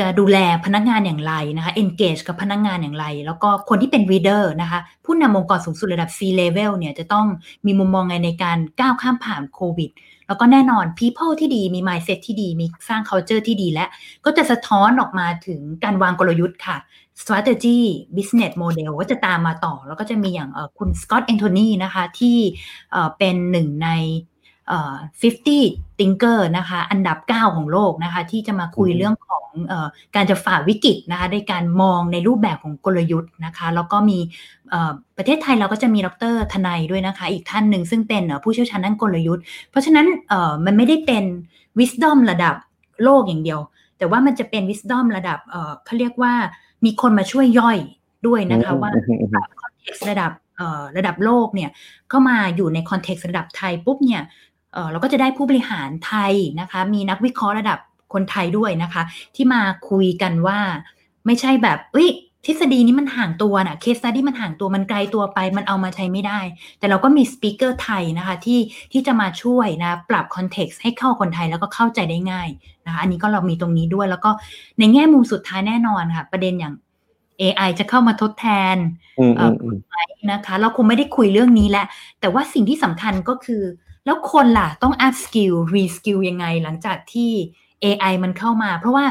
[0.00, 7.26] จะดูแลพนักงานอย่างไรนะคะ engage กับพนักงานอย่างไร แล้วก็คนที่เป็น leader นะคะ ผู้นำองค์กรสูงสุดระดับ C level เนี่ยจะต้อง
[7.66, 9.90] มีมุมมองไงในการก้าวข้ามผ่านโควิด
[10.26, 13.86] แล้วก็แน่นอน people ที่ดีมี mindset ที่ดี มีสร้าง culture ที่ดีและ
[14.24, 16.76] ก็จะสะท้อนออกมาถึงการวางกลยุทธ์ค่ะ
[17.20, 17.80] strategy
[18.16, 22.38] business model ก็จะตามมาต่อ แล้วก็จะมีอย่างคุณสกอตต์แอนโทนีนะคะ ที่
[23.18, 23.88] เป็นหนึ่งใน
[24.78, 29.74] 50 thinker นะคะ อันดับ 9 ของโลกนะคะ ที่จะมาคุยเรื่องของอ
[30.14, 34.18] การจะฝ่าวิกฤตนะคะในการมองในรูปแบบของกลยุทธ์นะคะ แล้วก็มี
[35.16, 40.06] ประเทศไทยเราก็จะมีดรทนายด้วยนะคะ อีกท่านหนึ่งซึ่งเป็นผู้เชี่ยวชาญด้านกลยุทธ์ เพราะฉะนั้น
[40.66, 41.24] มันไม่ได้เป็น
[41.78, 42.54] wisdom ระดับ
[43.04, 43.61] โลกอย่างเดียว
[43.98, 45.38] แต่ว่ามันจะเป็น wisdom ระดับ
[45.85, 46.33] เขาเรียกว่า
[46.85, 47.78] มีคนมาช่วยย่อย
[48.26, 48.90] ด้วยนะคะว่า
[49.61, 50.33] context ระดับ
[50.96, 51.70] ระดับโลกเนี่ย
[52.09, 54.22] เข้ามาอยู่ใน context ระดับไทยปุ๊บเนี่ย
[54.90, 57.78] เราก็จะได้ผู้บริหารไทยนะคะ มีนักวิเคราะห์ระดับ
[58.12, 59.02] คนไทยด้วยนะคะ
[59.35, 60.59] ที่มาคุยกันว่า
[61.26, 62.11] ไม่ใช่แบบเอ้ย
[62.46, 66.40] ทฤษฎีนี้มันห่างตัวนะ case study มันห่างตัวมันไกลตัวไป มันเอามาใช้ไม่ได้
[66.78, 68.61] แต่เราก็มี speaker ไทยนะคะที่
[68.92, 72.48] ที่จะมาช่วยนะ ปรับ context ให้เข้าคนไทยแล้วก็เข้าใจได้ง่าย
[72.87, 74.30] นะคะอันนี้ก็เรามีตรงนี้ด้วย แล้วก็
[74.78, 76.74] ในแง่มุมสุดท้ายแน่นอนค่ะ ประเด็นอย่าง
[77.40, 78.76] AI จะเข้ามาทดแทน
[79.88, 79.96] ไหม
[80.33, 81.87] นะคะ เราคงไม่ได้คุยเรื่องนี้แล้ว
[82.20, 83.62] แต่ว่าสิ่งที่สำคัญก็คือ
[84.04, 87.30] แล้วคนล่ะต้อง up skill re skill ยังไงหลังจากที่
[87.84, 89.04] AI มันเข้ามา เพราะว่า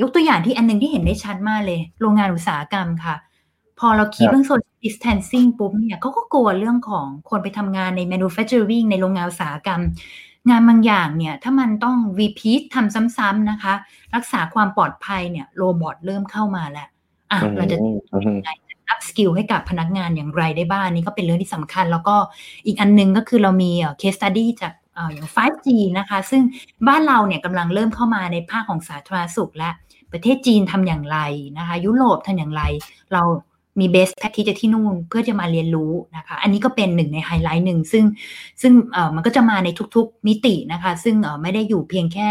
[0.00, 3.16] ยกตัวอย่างที่อันนึงที่เห็นได้ชัดมากเลย โรงงานอุตสาหกรรมค่ะ
[3.78, 9.80] พอเราคิดเรื่อง social distancing ปุ๊บเนี่ยเขาก็กลัวเรื่องของคนไปทำงานใน manufacturing ในโรงงานอุตสาหกรรม
[10.50, 13.74] งานบางอย่างเนี่ยถ้ามันต้อง repeat ทำซ้ำๆนะคะ
[14.14, 16.88] รักษาความปลอดภัยเนี่ย robot เริ่มเข้ามาแล้ว
[17.30, 18.48] อะเราจะยังไง
[18.88, 22.16] upskill ให้กับพนักงานอย่างไรได้บ้างนี่ก็เป็นเรื่องที่สำคัญ แล้วก็
[22.66, 23.70] อีกอันนึงก็คือเรามี
[24.00, 24.72] case study จาก
[25.12, 25.68] อย่าง 5G
[25.98, 26.42] นะคะ ซึ่ง
[26.88, 29.70] บ้านเราเนี่ยกำลังเริ่มเข้ามาในภาคของสาธารณสุขและ
[30.12, 31.18] ประเทศจีนทำอย่างไร
[31.58, 32.62] นะคะ ยุโรปทำอย่างไร
[33.12, 33.22] เรา
[33.80, 38.04] มี best practice ที่นู่นเพื่อจะมาเรียนรู้นะคะ อันนี้ก็เป็นหนึ่งในไฮไลท์หนึ่งซึ่ง
[38.62, 38.72] ซึ่ง
[39.14, 42.30] มันก็จะมาในทุกๆมิตินะคะ ซึ่งไม่ได้อยู่เพียงแค่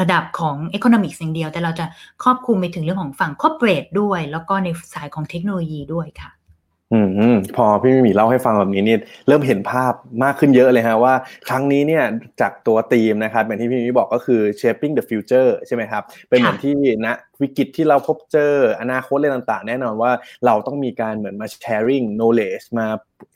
[0.00, 1.84] ระดับของ Economics อย่างเดียว แต่เราจะ
[2.22, 6.30] ครอบคลุมไปถึงเรื่องของฝั่ง Corporate ด้วย แล้วก็ในสายของเทคโนโลยีด้วยค่ะ
[6.94, 7.00] อื
[7.34, 8.96] มพอพี่มีเล่าให้ฟังแบบนี้นี่
[9.28, 9.92] เริ่มเห็นภาพ
[10.24, 11.14] มากขึ้นเยอะเลยฮะว่า
[11.48, 12.04] ครั้งนี้เนี่ย
[12.40, 17.06] จากตัวธีมนะครับอย่างที่พี่มีบอกก็คือ shaping the future ใช่ไหมครับ เป็นเหมือนที่ณ
[17.42, 20.12] วิกฤตที่เราพบเจออนาคตอะไรต่างๆ แน่นอนว่า
[20.46, 22.86] เราต้องมีการเหมือนมา sharing knowledge มา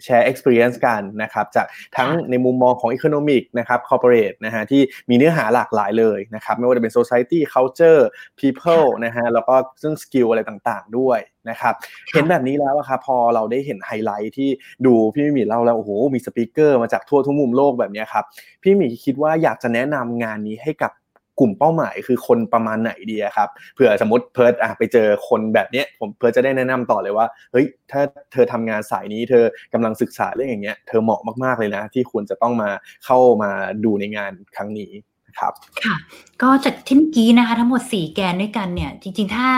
[0.04, 1.66] แชร์ experience กันนะครับจาก
[1.96, 8.02] ทั้งในมุมมองของ economic นะครับ corporate นะฮะที่มีเนื้อหาหลากหลายเลยนะครับไม่ว่าจะเป็น society culture
[8.40, 11.18] people นะฮะแล้วก็ซึ่ง skill อะไรต่างๆ ด้วย
[11.50, 11.74] นะครับ
[12.12, 14.50] เห็นแบบนี้แล้วครับพอเราได้เห็นไฮไลท์ที่
[14.86, 18.24] ดูพี่มีเล่าแล้วโอ้โหมี speaker มาจากทั่วทุกมุมโลกแบบนี้ครับ
[18.62, 20.92] พี่มีคิดว่าอยากจะแนะนำงานนี้ให้กับ
[21.40, 28.00] กลุ่มเป้าหมายคือคนประมาณไหนดีครับเผื่อสมมติเพิร์ดอะไปเจอคนแบบนี้ผมเพิร์ดจะได้แนะนำต่อเลยว่าเฮ้ยถ้า
[28.32, 32.70] เธอทำงานสายนี้ เธอกำลังศึกษาเรื่องอย่างเงี้ยเธอเหมาะมากๆเลยนะ ที่ควรจะต้องมา
[33.04, 33.50] เข้ามา
[33.84, 34.90] ดูในงานครั้งนี้
[35.38, 35.52] ครับ
[35.84, 35.96] ค่ะ
[36.42, 39.48] ก็จากที่เมื่อกี้นะคะ ทั้งหมด 4 แกนด้วยกันเนี่ย จริง ๆ ถ้า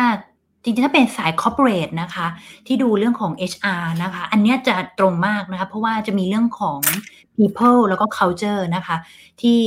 [0.63, 2.27] จริงๆถ้าเป็นสายคอร์เปอเรทนะคะ
[2.67, 6.81] ที่ดูเรื่องของ HR นะคะ อันนี้จะตรงมากนะคะ เพราะว่าจะมีเรื่องของ
[7.37, 8.97] people แล้วก็ culture นะคะ
[9.41, 9.59] ที่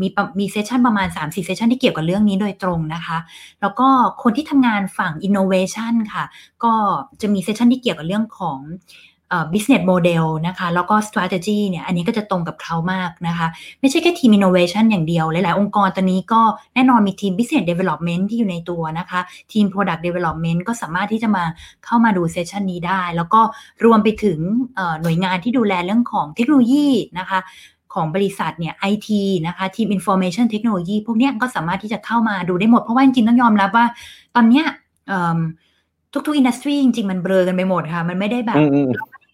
[0.00, 0.08] มี
[0.38, 3.18] มี session ประมาณ 3-4 session ที่เกี่ยวกับเรื่องนี้โดยตรงนะคะ
[3.60, 3.88] แล้วก็
[4.22, 6.24] คนที่ทำงานฝั่ง innovation ค่ะ
[6.64, 6.72] ก็
[7.20, 8.58] จะมี session ที่เกี่ยวกับเรื่องของ
[9.52, 13.46] business model นะคะ แล้วก็ strategy เนี่ย อันนี้ก็จะตรงกับเขามากนะคะ
[13.80, 16.40] ไม่ใช่แค่ทีม innovation อย่างเดียว หลาย ๆ องค์กรตอนนี้ก็
[16.74, 19.20] แน่นอนมีทีม business development ที่อยู่ในตัวนะคะ
[19.52, 21.44] ทีม product development ก็สามารถที่จะมา
[21.84, 23.40] เข้ามาดู session นี้ได้ แล้วก็
[23.84, 24.38] รวมไปถึง
[25.02, 26.88] หน่วยงานที่ดูแลเรื่องของเทคโนโลยี
[27.18, 27.38] นะคะ
[27.94, 33.86] ของบริษัทเนี่ยไอทีนะคะทีม information technology พวกนี้ก็สามารถที่จะเข้ามาดูได้หมด เพราะว่าจริงต้องยอมรับว่า
[34.36, 34.66] ตอนเนี้ย
[36.12, 38.58] ทุกๆอินดัสทรีจริง ๆ มันเบลอกันไปหมดค่ะ มันไม่ได้แบบ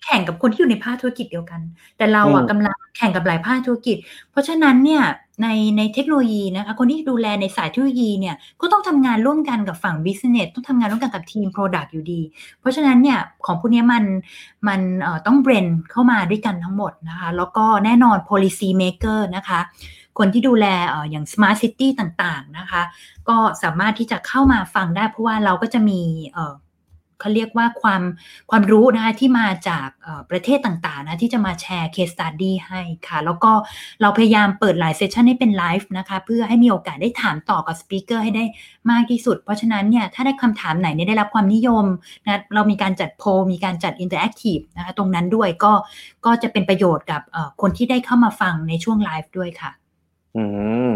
[0.05, 1.61] แข่งกับคนที่อยู่ในภาคธุรกิจเดียวกัน
[1.97, 3.97] แต่เราอะกำลังแข่งกับหลายภาคธุรกิจ
[4.31, 5.05] เพราะฉะนั้นเนี่ย
[5.43, 12.21] ในในเทคโนโลยีนะคะคนที่ดูแลในสายเทคโนโลยีเนี่ยก็ต้องทำงานร่วมกันกับฝั่ง business ต้องทำงานร่วมกันกับทีม Product อยู่ดี
[12.61, 14.05] เพราะฉะนั้นเนี่ยของพวกนี้มัน
[14.69, 19.61] มันเอ่อต้องเบรนเข้ามาด้วยกันทั้งหมดนะคะแล้วก็แน่นอน policy maker นะคะ
[20.19, 22.83] คนที่ดูแลเอออย่าง smart city ต่างๆนะคะ
[23.29, 26.01] ก็สามารถที่จะเข้ามาฟังได้เพราะว่าเราก็จะมี
[27.21, 28.03] เขาเรียกว่าความ
[28.51, 29.89] ความรู้นะคะที่มาจาก
[30.31, 33.53] ประเทศต่างๆนะที่จะมาแชร์ case study ให้ค่ะ แล้วก็
[34.01, 38.45] เราพยายามเปิดหลายเซสชันให้เป็นไลฟ์นะคะเพื่อให้มีโอกาสได้ถามต่อกับสปีกเกอร์ให้ได้
[38.91, 41.87] มากที่สุด เพราะฉะนั้นเนี่ยถ้าได้คำถามไหนเนี่ยได้รับความนิยม
[42.25, 45.73] นะเรามีการจัดโพลมีการจัด interactive นะคะตรงนั้นด้วยก็
[46.27, 47.23] ก็จะเป็นประโยชน์กับ
[47.61, 49.71] คนที่ได้เข้ามาฟังในช่วงไลฟ์ด้วยค่ะ
[50.37, 50.45] อื
[50.91, 50.93] ม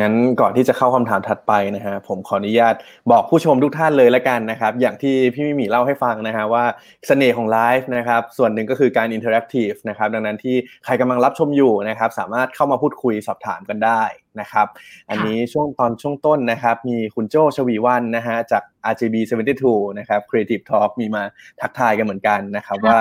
[0.00, 2.74] งั้นก่อนที่จะเข้าคำถามถัดไปนะฮะผมขออนุญาต
[3.10, 6.64] บอกผู้ชมทุกท่านเลยละกันนะครับ อย่างที่พี่มิหมีเล่าให้ฟังนะฮะว่า
[7.06, 14.02] เสน่ห์ของไลฟ์นะครับส่วนหนึ่งก็คือการ interactive นะครับดังนั้นที่ใครกำลังรับชมอยู่นะครับ สามารถเข้ามาพูดคุยสอบถามกันได้
[14.40, 14.66] นะครับ
[15.10, 19.16] อันนี้ช่วงตอนช่วงต้นนะครับ มีคุณโจ้ ฉวีวรรณนะฮะจาก RGB
[19.56, 21.22] 72นะครับ Creative Talk มีมา
[21.60, 22.98] ทักทายกันเหมือนกันนะครับ ว่า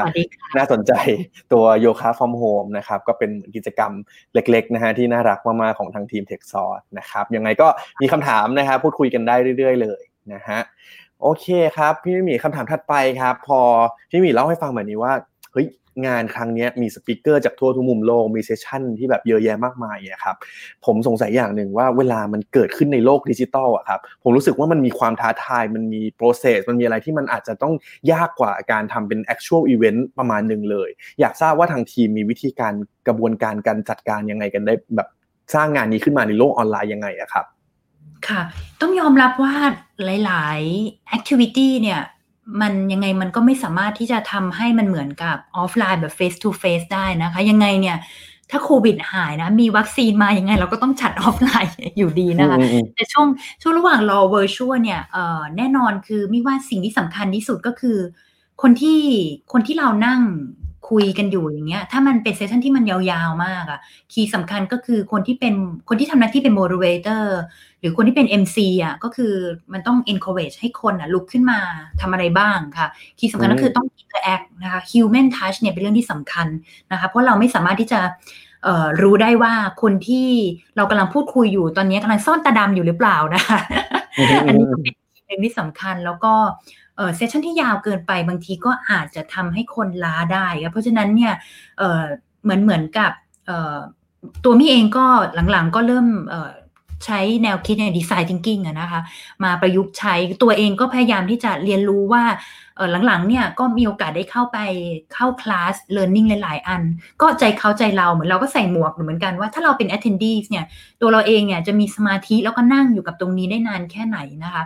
[0.57, 0.93] น่าสนใจ
[1.53, 3.91] ตัวโยคะ from home นะครับ ก็เป็นกิจกรรม
[4.33, 7.67] เล็กๆนะฮะที่น่ารักมากๆของทางทีม t e c h s o u r c e นะครับ ยังไงก็
[8.01, 10.01] มีคำถามนะครับพูดคุยกันได้เรื่อย ๆ เลย
[10.33, 10.59] นะฮะ
[11.21, 13.59] โอเคครับ พี่มีคำถามถัดไปครับ พอ
[14.11, 15.13] พี่มีเล่าให้ฟังแบบนี้ว่า
[15.51, 15.67] เฮ้ย
[16.07, 20.35] งานครั้งนี้มี speaker จากทั่วทุกมุมโลกมี session ที่แบบเยอะแยะมากมายอะครับ
[20.85, 27.73] ผมสงสัยอย่างหนึ่งว่าเวลามันเกิดขึ้นในโลกดิจิตอลอะครับผมรู้สึกว่ามันมีความท้าทายมันมี process มันมีอะไรที่มันอาจจะต้อง
[28.11, 32.73] ยากกว่าการทำเป็น actual event ประมาณหนึ่งเลย อยากทราบว่าทางทีมมีวิธีการ
[33.07, 35.07] กระบวนการการจัดการยังไงกันได้แบบ
[35.53, 37.45] สร้างงานนี้ขึ้นมาในโลกออนไลน์ยังไงอะครับ
[38.27, 38.41] ค่ะ
[38.81, 39.55] ต้องยอมรับว่า
[40.25, 42.01] หลาย ๆ activity เนี่ย
[42.61, 47.97] มันยังไงมันก็ไม่สามารถที่จะทำให้มันเหมือนกับออฟไลน์แบบ face to face ได้นะคะ ยังไงเนี่ย
[48.51, 52.57] ถ้าโควิดหายนะ มีวัคซีนมายังไงเราก็ต้องจัดออฟไลน์อยู่ดีนะคะ
[52.95, 53.27] แต่ช่วง
[53.61, 57.97] ช่วงระหว่างรอ virtual เนี่ยเอ่อแน่นอนคือมิว่าสิ่งที่สำคัญที่สุดก็คือ
[58.61, 58.99] คนที่
[59.51, 60.21] คนที่เรานั่ง
[60.89, 63.79] คุยกันอยู่อย่างเงี้ย ถ้ามันเป็น session ที่มันยาวๆมากอะ
[64.13, 65.53] key สำคัญก็คือคนที่เป็น
[65.89, 67.23] คนที่ทำหน้าที่เป็น moderator
[67.79, 69.33] หรือคนที่เป็น MC อะก็คือ
[69.73, 71.59] มันต้อง encourage ให้คนอะลุกขึ้นมา
[72.01, 72.87] ทำอะไรบ้างค่ะ
[73.19, 76.47] key สำคัญก็คือต้อง interact นะคะ human touch เนี่ยเป็นเรื่องที่สำคัญ
[76.91, 77.99] นะคะ เพราะเราไม่สามารถที่จะ
[79.01, 80.29] รู้ได้ว่าคนที่
[80.75, 83.59] เรากำลังพูดคุยอยู่ตอนนี้กำลังซ่อนตาดำอยู่หรือเปล่านะคะ
[84.47, 86.33] อันนี้ก็เป็นเรื่องที่สำคัญแล้วก็
[87.15, 91.33] เซสชันที่ยาวเกินไปบางทีก็อาจจะทำให้คนล้าได้เพราะฉะนั้นเนี่ย
[92.43, 93.11] เหมือนเหมือนกับ
[94.43, 95.05] ตัวมี่เองก็
[95.51, 96.07] หลังๆก็เริ่ม
[97.05, 99.01] ใช้แนวคิดในดีไซน์ทิงกิ้งนะคะ
[99.43, 102.23] มาประยุกต์ใช้ตัวเองก็พยายามที่จะเรียนรู้ว่า
[103.05, 104.57] หลังๆเนี่ยก็มีโอกาสได้เข้าไป
[105.13, 106.81] เข้าคลาสเรียนรู้หลาย ๆ อัน
[107.21, 110.65] ก็ใจเขาใจเราเหมือนเราก็ใส่หมวกเหมือนกันว่าถ้าเราเป็น attendee เนี่ย
[111.01, 114.63] ตัวเราเองเนี่ยจะมีสมาธิแล้วก็นั่งอยู่กับตรงนี้ได้นานแค่ไหนนะคะ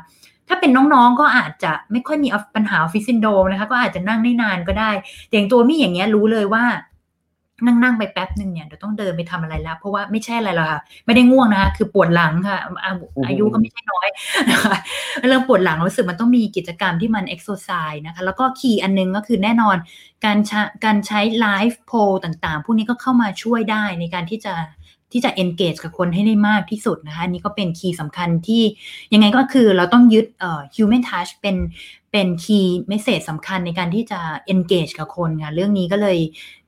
[0.48, 4.92] ถ้าเป็นน้องๆก็อาจจะไม่ค่อยมีปัญหาออฟฟิศซินโดมนะคะ ก็อาจจะนั่งได้นานก็ได้
[5.32, 6.66] อย่างตัวมี่อย่างเงี้ยรู้เลยว่า
[7.66, 12.60] นั่งนั่งไปแป๊บหนึ่งเนี่ยเดี๋ยวต้องเดินไปทำอะไรแล้ว เพราะว่าไม่ใช่อะไรหรอกค่ะ ไม่ได้ง่วงนะคะคือปวดหลังค่ะ
[13.28, 14.08] อายุก็ไม่ใช่น้อย
[14.52, 14.76] นะคะ
[15.30, 19.76] เริ่มปวดหลังรู้สึกมันต้องมีกิจกรรมที่มันเอ็กโซไซส์นะคะ แล้วก็ key อันนึงก็คือแน่นอน
[20.26, 24.54] การใช้การใช้ live poll ต่างๆ พวกนี้ก็เข้ามาช่วยได้ในการที่จะ
[25.12, 28.63] ที่จะ engage กับคนให้ได้มากที่สุดนะคะนี่ก็เป็น key สำคัญที่
[29.13, 31.56] ยังไงก็คือเราต้องยึดเอ่อ human touch เป็น
[32.12, 34.20] เป็น key message สำคัญในการที่จะ
[34.54, 36.17] engage กับคนค่ะเรื่องนี้ก็เลย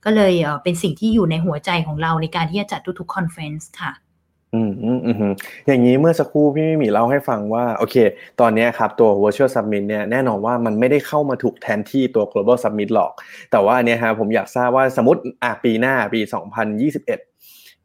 [0.04, 3.92] ก็เลยเอ่อเป็นสิ่งที่อยู่ในหัวใจของเราในการที่จะจัดทุกๆ conference ค่ะ
[4.54, 5.32] อืมอืมอืม
[5.66, 7.96] อย่างนี้เมื่อสักครู่พี่มีเล่าให้ฟังว่าโอเค
[8.40, 13.12] ตอนนี้ครับตัว virtual summit เนี่ยแน่นอนว่ามันไม่ได้เข้ามาถูกแทนที่ตัว global summit หรอก
[13.50, 16.20] แต่ว่าอันนี้ครับผมอยากทราบว่าสมมติอะปีหน้าปี
[16.76, 17.29] 2021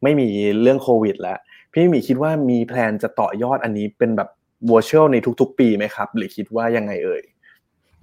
[0.02, 0.28] ไม่มี
[0.62, 1.38] เรื่องโควิด แล้ว
[1.72, 4.28] พี่มีคิดว่ามีแพลนจะต่อยอดอันนี้เป็นแบบ
[4.70, 7.22] virtual ในทุกๆ ปีไหมครับ หรือคิดว่ายังไงเอ่ย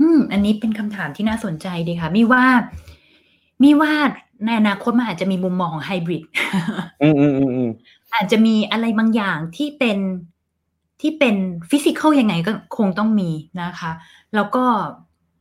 [0.01, 2.43] อืม อันนี้เป็นคำถามที่น่าสนใจดีค่ะ มีว่า
[3.63, 3.93] มีว่า
[4.45, 6.23] ในอนาคตมันอาจจะมีมุมมองของไฮบริด
[7.01, 7.69] อืมอืมอืม
[8.13, 9.97] อาจจะมีอะไรบางอย่างที่เป็น
[11.01, 11.35] ที่เป็น
[11.69, 13.91] physical ยังไงก็คงต้องมีนะคะ
[14.35, 14.65] แล้วก็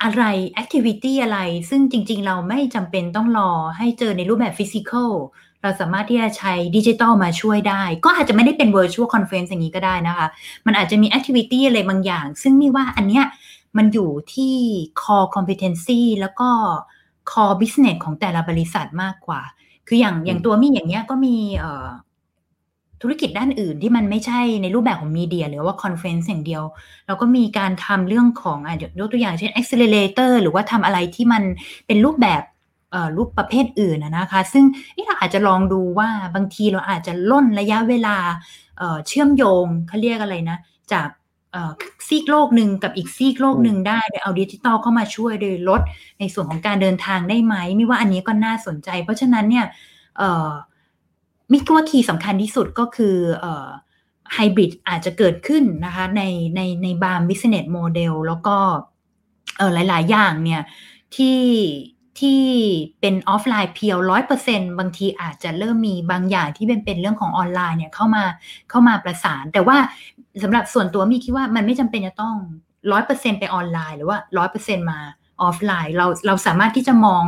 [0.03, 5.11] อะไร activity อะไร ซึ่งจริง ๆ เราไม่จำเป็นต้องรอให้เจอในรูปแบบ physical
[5.62, 10.27] เราสามารถที่จะใช้ดิจิตอลมาช่วยได้ ก็อาจจะไม่ได้เป็น virtual conference อย่างนี้ก็ได้นะคะ
[10.66, 13.25] มันอาจจะมี activity อะไรบางอย่าง ซึ่งมี่ว่าอันเนี้ย
[13.77, 14.55] มันอยู่ที่
[15.03, 16.48] core competency แล้วก็
[17.31, 19.40] core business ของแต่ละบริษัทมากกว่า
[19.88, 21.37] คืออย่างอย่างตัวมี่อย่างเงี้ยก็มี
[23.05, 26.62] ธุรกิจด้านอื่นที่มันไม่ใช่ในรูปแบบของ media หรือว่า conference อย่างเดียว
[27.07, 28.59] เราก็มีการทำเรื่องของ
[29.01, 31.42] ยกตัวอย่างเช่น accelerator หรือว่าทำอะไรที่มัน
[31.87, 32.42] เป็นรูปแบบ
[33.16, 34.64] รูปประเภทอื่นนะคะ ซึ่ง
[34.97, 38.16] มี่เราอาจจะลองดูว่าบางทีเราอาจจะล่นระยะเวลา
[39.07, 40.59] เชื่อมโยงเขาเรียกอะไรนะ
[40.92, 41.09] จาก
[42.07, 45.81] ซีกโลกหนึ่งกับอีกซีกโลกหนึ่งได้โดยเอาดิจิตอลเข้ามาช่วยโดยลด
[46.20, 49.66] ในส่วนของการเดินทางได้ไหมมี่ว่าอันนี้ก็น่าสนใจ เพราะฉะนั้นเนี่ย
[51.52, 53.16] มี่ว่า key สำคัญที่สุดก็คือ
[54.35, 56.22] ไฮบริดอาจจะเกิดขึ้นนะคะใน
[56.57, 58.57] ในในบาง business model แล้วก็
[59.74, 60.62] หลาย ๆ อย่างเนี่ย
[61.16, 61.38] ที่
[62.20, 62.44] ที่
[63.01, 68.25] เป็นออฟไลน์ pure ร้อยเปอร์เซ็นบางทีอาจจะเริ่มมีบางอย่างที่เป็นเป็นเรื่องของออนไลน์เนี่ยเข้ามา
[68.70, 69.77] เข้ามาประสาน แต่ว่า
[70.42, 72.37] สำหรับส่วนตัวมี่คิดว่ามันไม่จำเป็นจะต้อง
[72.92, 75.01] ร้อยเปอร์เซ็นไปออนไลน์หรือว่าร้อยเปอร์เซ็นมา
[75.42, 77.25] ออฟไลน์เราเราสามารถที่จะมอง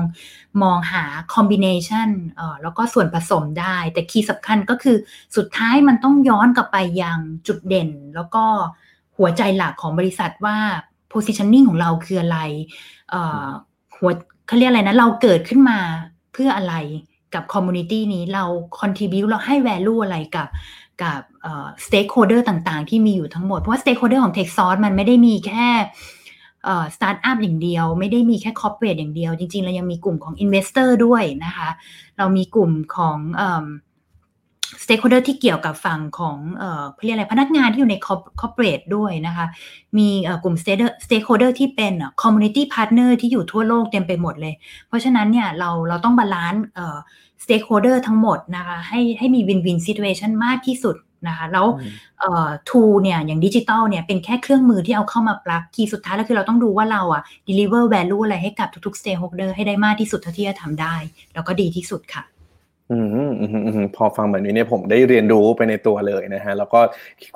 [0.62, 4.96] มองหา combination เอ่อแล้วก็ส่วนผสมได้ แต่ key สำคัญก็คือ
[5.36, 8.44] สุดท้ายมันต้องย้อนกลับไปยังจุดเด่น แล้วก็
[9.18, 10.56] หัวใจหลักของบริษัทว่า
[11.12, 12.38] positioning ของเราคืออะไร
[13.10, 13.46] เอ่อ
[13.96, 14.12] หัว
[14.46, 15.78] เขาเรียกอะไรนะ เราเกิดขึ้นมา
[16.32, 16.74] เพื่ออะไร
[17.34, 18.44] กับ community นี้เรา
[18.80, 20.48] contribute เราให้ value อะไรกับ
[21.02, 21.20] กับ
[21.84, 25.68] stakeholder ต่างๆ ที่มีอยู่ทั้งหมด เพราะว่าสเต็กโฮเดอร์ของ t e คซอ u มันไม่ได้มีแค่
[26.94, 31.68] สตาร์ทอัพอย่างเดียว ไม่ได้มีแค่ corporate อย่างเดียว จริงๆ เรายังมีกลุ่มของ investor ด้วยนะคะ
[32.18, 33.18] เรามีกลุ่มของ
[34.82, 37.96] stakeholder ที่เกี่ยวกับฝั่งของเอ่อเรียกอะไรพนักงานที่อยู่ใน
[38.40, 39.46] corporate ด้วยนะคะ
[39.98, 40.08] มี
[40.44, 44.54] กลุ่ม stakeholder ที่เป็น community partner ที่อยู่ทั่วโลกเต็มไปหมดเลย
[44.88, 46.64] เพราะฉะนั้นเนี่ยเราเราต้อง balance
[47.42, 50.96] stakeholder ทั้งหมดนะคะให้ให้มี win-win situation มากที่สุด
[51.28, 51.66] นะคะแล้ว
[52.68, 60.94] tool เนี่ยอย่างดิจิตอลเนี่ยเป็นแค่เครื่องมือที่เอาเข้ามา plug key สุดท้ายแล้วคือเราต้องดูว่าเราอะ deliver value อะไรให้กับทุกๆ stakeholder ให้ได้มากที่สุดเท่าที่จะทำได้
[61.34, 62.22] แล้วก็ดีที่สุดค่ะ
[62.90, 63.06] อืม
[63.40, 66.80] อืมอืมพอฟังแบบนี้เนี่ยผมได้เรียนรู้ไปในตัวเลยนะฮะแล้วก็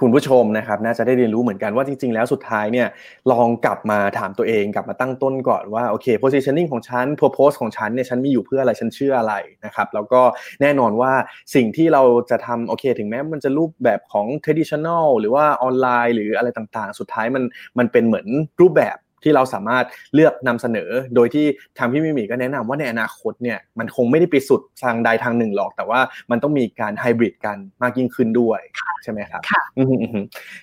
[0.01, 2.89] คุณผู้ชมนะครับน่าจะได้เรียนรู้เหมือนกันว่าจริงๆแล้วสุดท้ายเนี่ย
[3.33, 9.35] ลองกลับมาถามตัวเองกลับมาตั้งต้นก่อนว่าโอเค positioning ของฉัน purpose ของฉันเนี่ยฉันมีอยู่เพื่ออะไรฉันเชื่ออะไร
[9.65, 10.21] นะครับแล้วก็
[10.63, 11.13] แน่นอนว่า
[11.55, 17.45] สิ่งที่เราจะทำโอเค ถึงแม้มันจะรูปแบบของ traditional หรือว่าออนไลน์ หรืออะไรต่างๆ สุดท้ายมัน
[17.79, 18.27] มันเป็นเหมือน
[18.63, 21.47] รูปแบบ ที่เราสามารถเลือกนำเสนอ โดยที่
[21.79, 26.01] ทางพี่มิมีก็แนะนำว่าในอนาคตเนี่ยมันคงไม่ได้ไปสุดทางใดทางหนึ่งหรอก แต่ว่า
[26.31, 28.61] มันต้องมีการไฮบริดกันมากยิ่งขึ้นด้วย
[29.05, 29.43] ใช่ไหมครับ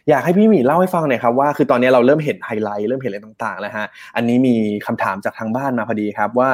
[0.10, 6.50] อยากให้พี่มีเล่าให้ฟังหน่อยครับว่าคือตอนนี้เราเริ่มเห็นไฮไลท์เริ่มเห็นอะไรต่างๆแล้วฮะอันนี้มีคำถามจากทางบ้านมาพอดีครับว่า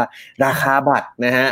[0.45, 1.47] ราคาบัตรนะฮะ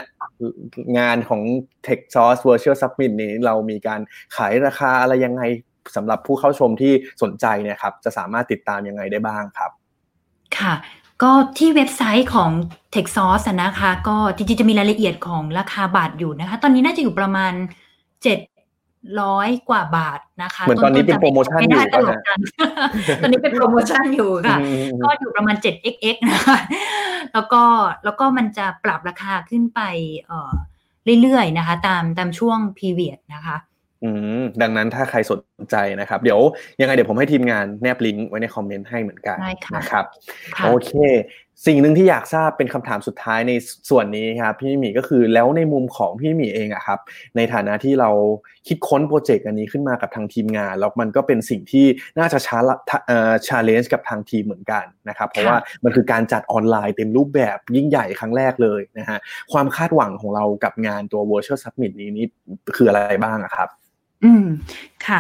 [0.98, 1.42] งานของ
[1.86, 4.00] Tech Source Virtual Summit นี้เรามีการ
[4.36, 5.44] ขายราคาอะไรยังไง
[5.96, 9.72] สำหรับผู้เข้าชมที่สนใจเนี่ยครับจะสามารถติดตามยังไงได้บ้างครับ
[10.62, 10.74] ค่ะ
[11.24, 12.52] ก็ที่เว็บไซต์ของ
[12.94, 17.54] TechSource นะคะ ก็จริงๆจะมีรายละเอียดของราคาบาทอยู่นะคะ ตอนนี้น่าจะอยู่ประมาณ
[18.24, 18.40] เจ็ด
[19.22, 21.96] ร้อยกว่าบาทนะคะเหมือนตอนนี้เป็นโปรโมชั่นอยู่ต
[23.22, 24.58] ตอนนี้เป็นโปรโมชั่นอยู่ค่ะ
[25.04, 26.58] ก็อยู่ประมาณ 7xx นะคะ
[27.34, 27.64] แล้วก็
[28.04, 29.82] แล้วก็มันจะปรับราคาขึ้นไป
[30.28, 30.54] เอ่อ
[31.22, 33.56] เรื่อยๆนะคะ ตามตามช่วงพีเรียดนะคะ
[34.04, 35.40] อืมดังนั้นถ้าใครสน
[35.72, 36.40] ใจนะครับ เดี๋ยว
[36.82, 39.38] ยังไงเดี๋ยวผมให้ทีมงานแนบลิงก์ไว้ในคอมเมนต์ให้เหมือนกัน
[39.78, 40.06] นะครับ
[40.64, 40.92] โอเค
[41.68, 43.54] สิ่งหนึ่งที่อยากทราบเป็นคำถามสุดท้ายใน
[43.90, 47.00] ส่วนนี้ครับ พี่มี่ก็คือแล้วในมุมของพี่มี่เองอะครับ
[47.36, 48.10] ในฐานะที่เรา
[48.68, 51.86] คิดค้น project อันนี้ขึ้นมากับทางทีมงาน แล้วมันก็เป็นสิ่งที่
[52.20, 52.58] น่าจะชา
[53.08, 59.20] เอ่อ challenge กับทางทีมเหมือนกันนะครับ เพราะว่ามันคือการจัดออนไลน์เต็มรูปแบบยิ่งใหญ่ครั้งแรกเลยนะฮะ
[59.52, 62.26] ความคาดหวังของเรากับงานตัว Virtual Summit นี้นี่
[62.76, 63.70] คืออะไรบ้างครับ
[64.24, 64.46] อืม
[65.08, 65.20] ค่ะ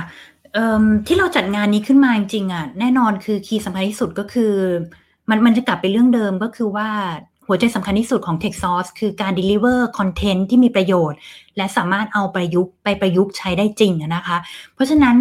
[0.53, 4.53] เอ่อที่เราจัดงานนี้ขึ้นมาจริงๆอะแน่นอนคือ key สำคัญที่สุดก็คือ
[5.29, 6.89] มันมันจะกลับไปเรื่องเดิมก็คือว่า
[7.47, 11.17] หัวใจสำคัญที่สุดของ Tech Source คือการ deliver content ที่มีประโยชน์
[11.57, 14.37] และสามารถเอาประยุกต์ไปประยุกต์ใช้ได้จริงนะคะ
[14.73, 15.17] เพราะฉะนั้น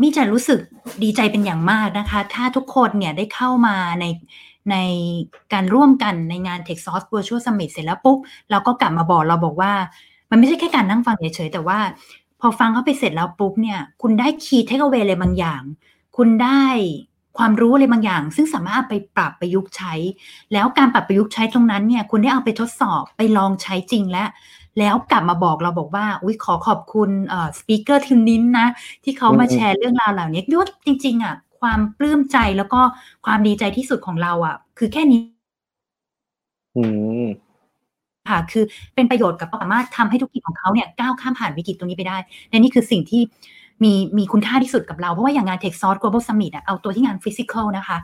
[0.00, 0.60] มิจะรู้สึก
[1.02, 4.04] ดีใจเป็นอย่างมากนะคะ ถ้าทุกคนเนี่ยได้เข้ามาใน
[4.70, 4.76] ใน
[5.52, 8.18] การร่วมกันในงาน Tech Source Virtual Summit เสร็จแล้วปุ๊บ
[8.50, 9.72] เราก็กลับมาบอกเราบอกว่า
[10.30, 11.78] มันไม่ใช่แค่การนั่งฟังเฉยๆแต่ว่า
[12.40, 15.62] พอฟังเข้าไปเสร็จแล้วปุ๊บเนี่ย คุณได้คีย์เทคเอาไว้อะไรบางอย่าง
[16.16, 16.64] คุณได้
[17.38, 19.94] ความรู้อะไรบางอย่าง ซึ่งสามารถไปปรับประยุกต์ใช้
[20.52, 24.28] แล้วการปรับประยุกต์ใช้ตรงนั้นเนี่ย คุณได้เอาไปทดสอบไปลองใช้จริงแล้ว
[24.78, 28.66] แล้วกลับมาบอกเราบอกว่า อุ้ยขอขอบคุณเอ่อสปีกเกอร์ทีมนิ้นนะ
[29.04, 32.80] ที่เขามาแชร์เรื่องราวเหล่านี้ด้วยจริง ๆอะความปลื้มใจแล้วก็
[33.26, 35.20] ความดีใจที่สุดของเราอะ คือแค่นี้
[36.76, 36.84] อื
[37.24, 37.26] ม
[38.30, 38.64] ค่ะคือ
[38.94, 42.16] เป็นประโยชน์กับสามารถทำให้ธุรกิจของเขาเนี่ยก้าวข้ามผ่านวิกฤตตรงนี้ไปได้
[42.48, 43.22] และนี่คือสิ่งที่
[43.84, 47.96] มีมีคุณค่าที่สุดกับเรา เพราะว่าอย่างงาน Techsauce Global Summit เอาตัวที่งาน physical นะคะ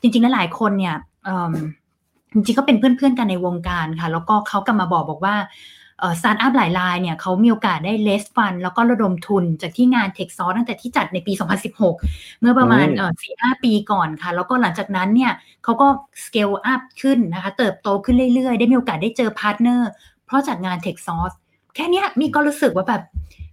[0.00, 0.94] จริงๆแล้วหลายคนเนี่ย
[2.34, 5.34] จริงๆก็เป็นเพื่อนๆกันในวงการค่ะ แล้วก็เขากลับมาบอกบอกว่า
[6.20, 11.32] สตาร์ทอัพหลายรายเนี่ยเขามีโอกาสได้ raise fund แล้วก็ระดมทุนจากที่งาน Tech s o u r ตั้งแต่ที่จัดในปี
[11.86, 12.86] 2016 เมื่อประมาณ
[13.22, 15.32] สี่ห้าปีก่อนค่ะ แล้วก็หลังจากนั้นเนี่ย
[15.64, 15.86] เขาก็
[16.24, 19.90] scale up ขึ้นนะคะ เติบโตขึ้นเรื่อยๆ ได้มีโอกาสได้เจอ partner
[20.26, 21.26] เพราะจากงาน Tech s o u r
[21.74, 23.02] แค่นี้มีก็รู้สึกว่าแบบ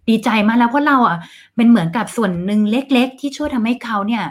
[0.10, 1.18] ดีใจมากแล้วเพราะเราอะ
[1.56, 4.24] เป็นเหมือนกับส่วนหนึ่งเล็ก ๆ ที่ช่วยทำให้เขาเนี่ย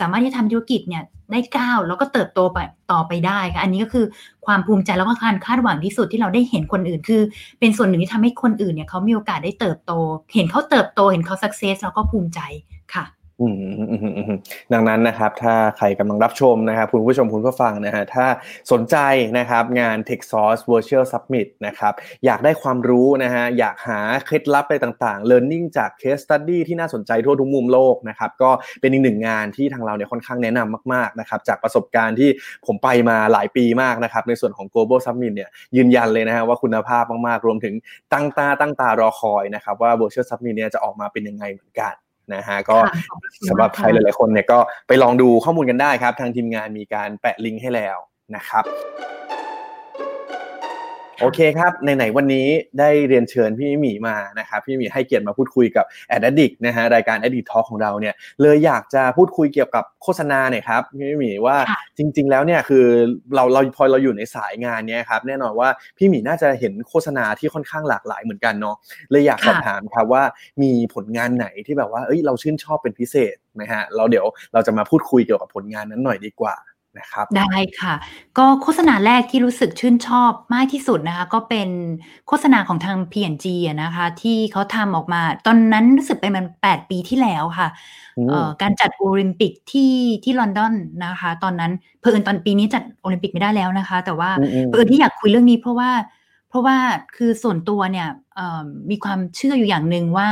[0.00, 2.58] สามารถที่จะทำธุรกิจเนี่ย ได้ก้าวแล้วก็เติบโตไป
[2.92, 4.06] ต่อไปได้ค่ะ อันนี้ก็คือ
[4.46, 7.22] ความภูมิใจแล้วก็การคาดหวังที่สุดที่เราได้เห็นคนอื่น คือ
[7.60, 9.92] เป็นส่วนหนึ่งที่ทำให้คนอื่นเนี่ยเขามีโอกาสได้เติบโต
[10.34, 12.40] เห็นเขาเติบโตเห็นเขาสักเซสเราก็ภูมิใจ
[14.72, 18.26] ดังนั้นนะครับ ถ้าใครกำลังรับชมนะครับคุณผู้ชมคุณผู้ฟังนะฮะถ้า
[18.72, 18.96] สนใจ
[19.38, 21.92] นะครับงาน Tech Source Virtual Summit นะครับ
[22.24, 32.30] อยากได้ความรู้นะฮะอยากหาเคล็ดลับอะไรต่างๆ learning จาก case study ที่น่าสนใจทั่วทุกมุมโลกนะครับก็เป็นอีกหนึ่งงานที่ทางเราเนี่ยค่อนข้างแนะนำมากๆนะครับจากประสบการณ์ที่
[32.66, 37.74] ผมไปมาหลายปีมากนะครับในส่วนของ Global Summit เนี่ยยืนยันเลยนะฮะว่าคุณภาพมากๆ รวมถึง
[38.12, 41.94] ตั้งตาตั้งตารอคอยนะครับว่า Virtual Summit เนี่ยจะออกมาเป็นยังไงเหมือนกัน
[42.34, 42.78] นะฮะก็
[43.48, 44.58] สำหรับใครหลายๆคนเนี่ยก็
[44.88, 47.98] ไปลองดูข้อมูลกันได้ครับ ทางทีมงานมีการแปะลิงก์ให้แล้ว
[48.36, 48.64] นะครับ
[51.20, 52.46] โอเคครับในไหนวันนี้
[52.78, 61.56] ได้เรียนเชิญพี่มี่มานะครับพี่มี่ให้เกียรติมาพูดคุยกับ Ad Addict นะฮะรายการ Addict Talk ของเราเนี่ยเลยอยากจะพูดคุยเกี่ยวกับโฆษณาเนี่ยครับพี่มี่ว่า
[61.98, 62.84] จริง ๆ แล้วเนี่ยคือ
[63.34, 68.76] เราเราพอเราอยู่ในสายงานเนี้ยครับแน่นอนว่าพี่มี่น่าจะเห็นโฆษณาที่ค่อนข้างหลากหลายเหมือนกันเนาะ
[69.10, 70.22] เลยอยากสอบถามครับว่า
[70.62, 76.56] มีผลงานไหนที่แบบว่าเอ้ยเราชื่นชอบเป็นพิเศษนะฮะเราเดี๋ยวเราจะมาพูดคุยเกี่ยวกับผลงานนั้นหน่อยดีกว่า
[76.98, 77.94] นะครับ ได้ค่ะ
[78.38, 81.68] ก็โฆษณาแรกที่รู้สึกชื่นชอบมากที่สุดนะคะ ก็เป็น
[82.28, 83.46] โฆษณาของทาง P&G
[83.82, 87.68] นะคะ ที่เขาทำออกมา ตอนนั้นรู้สึกไปมันแปดปีที่แล้วค่ะ
[88.62, 89.92] การจัดโอลิมปิกที่
[90.24, 90.74] ที่ลอนดอน
[91.04, 94.30] นะคะ ตอนนั้นเพื่อนตอนปีนี้จัดโอลิมปิกไม่ได้แล้วนะคะ แต่ว่า
[94.70, 95.90] เพื่อนที่อยากคุยเรื่องนี้เพราะว่า
[96.48, 96.76] เพราะว่า
[97.16, 98.08] คือส่วนตัวเนี่ย
[98.90, 100.28] มีความเชื่ออยู่อย่างหนึ่งว่า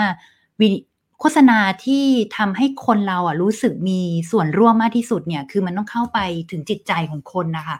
[1.20, 2.04] โฆษณาที่
[2.36, 4.00] ทำให้คนเราอะรู้สึกมี
[4.30, 6.18] ส่วนร่วมมากที่สุดเนี่ย คือมันต้องเข้าไป
[6.50, 7.76] ถึงจิตใจของคนนะคะ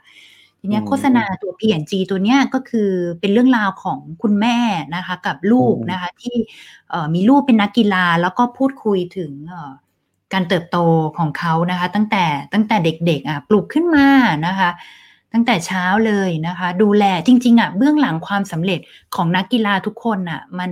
[0.60, 4.58] ทีนี้โฆษณาตัว P&G ตัวเนี้ยก็คือเป็นเรื่องราวของคุณแม่
[4.94, 6.36] นะคะ กับลูกนะคะ ที่
[7.14, 9.32] มีลูกเป็นนักกีฬาแล้วก็พูดคุยถึง
[10.32, 10.78] การเติบโต
[11.18, 14.08] ของเขานะคะ ตั้งแต่ตั้งแต่เด็กๆอะปลูกขึ้นมา
[14.46, 14.70] นะคะ
[15.32, 18.80] ตั้งแต่เช้าเลยนะคะ ดูแลจริง ๆ อะ เบื้องหลังความสำเร็จ
[19.14, 20.70] ของนักกีฬาทุกคนอะ มัน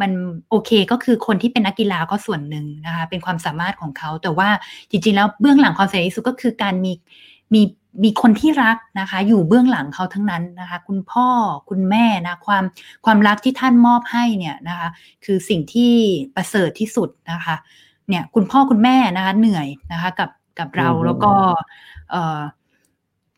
[0.00, 0.10] มัน
[0.50, 4.48] โอเคก็คือคนที่เป็นนักกีฬาก็ส่วนหนึ่งนะคะเป็นความสามารถของเขาแต่ว่า
[4.90, 6.92] จริงๆ แล้วเบื้องหลังความสำเร็จที่สุดก็คือการมี
[7.54, 7.62] มี
[8.04, 11.28] มีคนที่รักนะคะ อยู่เบื้องหลังเขาทั้งนั้นนะคะ คุณพ่อ
[11.70, 12.64] คุณแม่นะความ
[13.04, 14.88] ความรักที่ท่านมอบให้เนี่ยนะคะ
[15.24, 15.92] คือสิ่งที่
[16.34, 17.56] ประเสริฐที่สุดนะคะ
[18.08, 21.32] เนี่ยคุณพ่อคุณแม่นะคะเหนื่อยนะคะ กับกับเราแล้วก็
[22.10, 22.40] เออ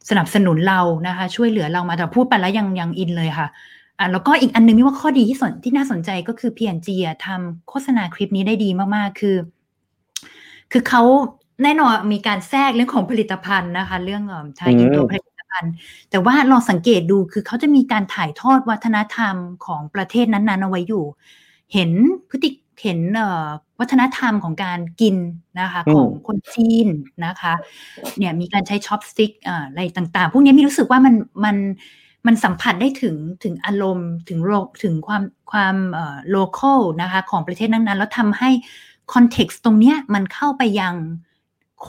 [0.08, 3.48] สนับสนุนเรานะคะ ช่วยเหลือเรามาแต่พูดไปแล้วยังยังอินเลยค่ะ
[3.98, 9.36] อะแล้วก็อีกอันนึงนี่ว่าข้อดีที่สนที่น่าสนใจก็คือ P&G อะทำโฆษณาคลิปนี้ได้ดีมากๆ คือ
[10.72, 11.02] คือเขา
[11.62, 14.22] แน่นอนมีการแทรกเรื่องของผลิตภัณฑ์นะคะ เรื่อง
[14.58, 15.72] ทายอินตัวผลิตภัณฑ์
[16.10, 19.36] แต่ว่าลองสังเกตดูคือเขาจะมีการถ่ายทอดวัฒนธรรม
[19.66, 21.04] ของประเทศนั้นๆเอาไว้อยู่
[21.72, 21.90] เห็น
[22.30, 22.50] พฤติ
[22.82, 23.00] เห็น
[23.80, 25.16] วัฒนธรรมของการกิน
[25.60, 26.88] นะคะ ของคนจีน
[27.26, 27.52] นะคะ
[28.18, 31.14] เนี่ยมีการใช้ chopstick อะไรต่างๆ พวกนี้มี่รู้สึกว่ามัน
[31.44, 31.56] มัน
[32.26, 34.52] มันสัมผัสได้ถึงถึงอารมณ์ถึง lo
[34.82, 38.50] ถึงความความเอ่อ local นะคะของประเทศนั้นๆ แล้วทำให้
[39.12, 40.94] context ตรงเนี้ยมันเข้าไปยัง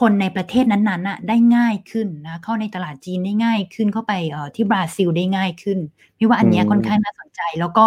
[0.10, 5.78] นในประเทศนั้นๆน่ะได้ง่ายขึ้นนะเข้าในตลาดจีนได้ง่ายขึ้นเข้าไปเอ่อที่บราซิลได้ง่ายขึ้น
[6.18, 7.86] พี่ว่าอันนี้ค่อนข้างน่าสนใจ แล้วก็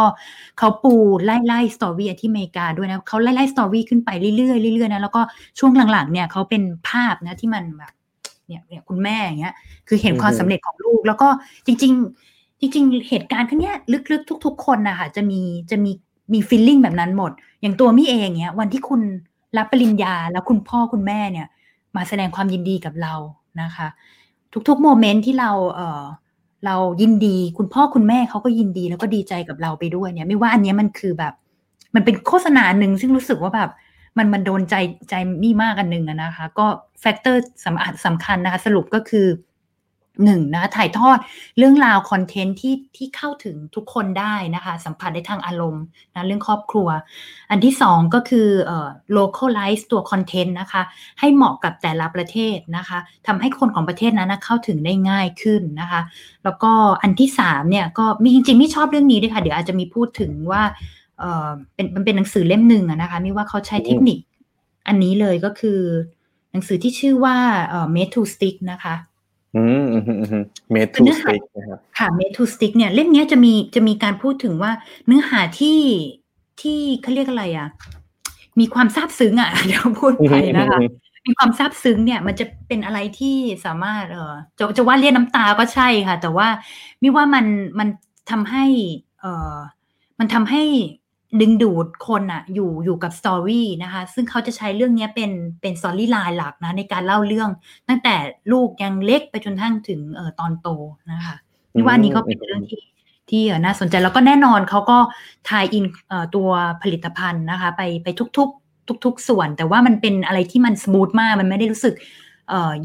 [0.57, 0.93] เขาปู
[1.25, 5.21] ไล่ไล่สตอรี่ที่อเมริกาด้วยนะเขาไล่ไล่สตอรี่ขึ้นไปเรื่อยๆเรื่อยๆนะแล้วก็
[5.59, 7.93] ช่วงหลังๆเนี่ยเขาเป็นภาพนะที่มันแบบ
[8.47, 9.53] เนี่ยเนี่ยคุณแม่อย่างเงี้ย
[9.87, 11.27] คือเห็นความสำเร็จของลูก แล้วก็
[11.65, 11.93] จริง
[12.23, 13.73] ๆ จริงๆ เหตุการณ์ครั้งนี้
[14.11, 15.41] ลึกๆ ทุก ๆ คนนะคะจะมี
[15.71, 15.91] จะมี
[16.33, 17.31] มีฟีลลิ่งแบบนั้นหมด
[17.61, 19.01] อย่างตัวมี่เองเนี้ยวันที่คุณ
[19.57, 21.47] รับปริญญาแล้วคุณพ่อคุณแม่เนี่ย
[21.95, 23.13] มาแสดงความยินดีกับเรา
[23.61, 23.87] นะคะ
[24.67, 26.03] ทุกๆ moment ที่เราเออ
[26.65, 31.33] เรายินดี คุณพ่อคุณแม่เขาก็ยินดีแล้วก็ดีใจกับเราไปด้วยเนี่ย มี่ว่าอันนี้มันคือแบบ
[31.95, 33.69] มันเป็นโฆษณาหนึ่งซึ่งรู้สึกว่าแบบ
[34.17, 34.75] มันมันโดนใจ
[35.09, 36.65] ใจมี่มากอันหนึ่งนะคะ ก็
[37.01, 39.27] factor สำคัญสำคัญนะคะ สรุปก็คือ
[40.25, 41.17] หนึ่งนะถ่ายทอด
[41.57, 45.83] เรื่องราว content ที่ที่เข้าถึงทุกคนได้นะคะ สัมผัสได้ทางอารมณ์
[46.15, 46.87] นะเรื่องครอบครัว
[47.51, 48.87] อันที่สองก็คือเอ่อ
[49.17, 50.81] localize ตัวคอนเทนต์นะคะ
[51.19, 52.97] ให้เหมาะกับแต่ละประเทศนะคะ
[53.27, 56.01] ทำให้คนของประเทศนั้นนะเข้าถึงได้ง่ายขึ้นนะคะ
[56.43, 56.71] แล้วก็
[57.03, 60.63] อันที่สามเนี่ยก็มีจริงๆไม่ชอบเรื่องนี้ด้วยค่ะ เดี๋ยวอาจจะมีพูดถึงว่า
[61.19, 64.19] เออเป็นมันเป็นหนังสือเล่มหนึ่งนะคะไม่ว่าเขาใช้เทคนิค
[64.87, 65.79] อันนี้เลยก็คือ
[66.51, 67.35] หนังสือที่ชื่อว่า
[67.67, 68.95] เอ่อ made to stick นะคะ
[69.55, 74.71] อืมอืมอืมเมทูสติกนะครับค่ะเมทูสติกเนี่ยเล่มนี้จะมีจะมีการพูดถึงว่า
[75.05, 75.79] เนื้อหาที่
[76.61, 77.69] ที่เขาเรียกอะไรอะ
[78.59, 80.79] มีความซาบซึ้งอะเดี๋ยวพูดไปนะคะ
[81.27, 86.47] มีความซาบซึ้งเนี่ยมันจะเป็นอะไรที่สามารถเออจะจะว่าเรียกน้ำตาก็ใช่ค่ะ แต่ว่า
[87.01, 87.45] มิว่ามัน
[87.79, 87.87] มัน
[88.31, 88.65] ทำให้
[89.19, 89.55] เออ
[90.19, 90.63] มันทำให้
[91.41, 97.49] ดึงดูดคนอะอยู่อยู่กับสตอรี่นะคะ ซึ่งเขาจะใช้เรื่องนี้เป็นเป็นสตอรี่ไลน์หลักนะ ในการเล่าเรื่อง
[97.89, 98.15] ตั้งแต่
[98.51, 100.69] ลูกยังเล็กไปจนทั้งถึงเอ่อตอนโต
[101.11, 101.35] นะคะ
[101.73, 102.81] นี่ว่านี้ก็เป็นเรื่องที่
[103.29, 104.97] ที่น่าสนใจแล้วก็แน่นอนเขาก็
[105.49, 105.85] tie-in
[106.35, 106.49] ตัว
[106.83, 108.07] ผลิตภัณฑ์นะคะ ไปไป
[108.37, 111.95] ทุกๆ ทุก ๆ ส่วน แต่ว่ามันเป็นอะไรที่มัน smooth มาก มันไม่ได้รู้สึก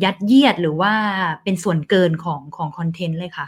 [0.04, 0.92] ยัดเยียดหรือว่า
[1.42, 3.46] เป็นส่วนเกินของของคอนเทนต์เลยค่ะ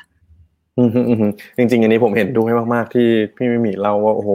[1.56, 4.30] จริง ๆ อันนี้ผมเห็นด้วยมากๆที่พี่มิมีเล่าว่าโอ้โห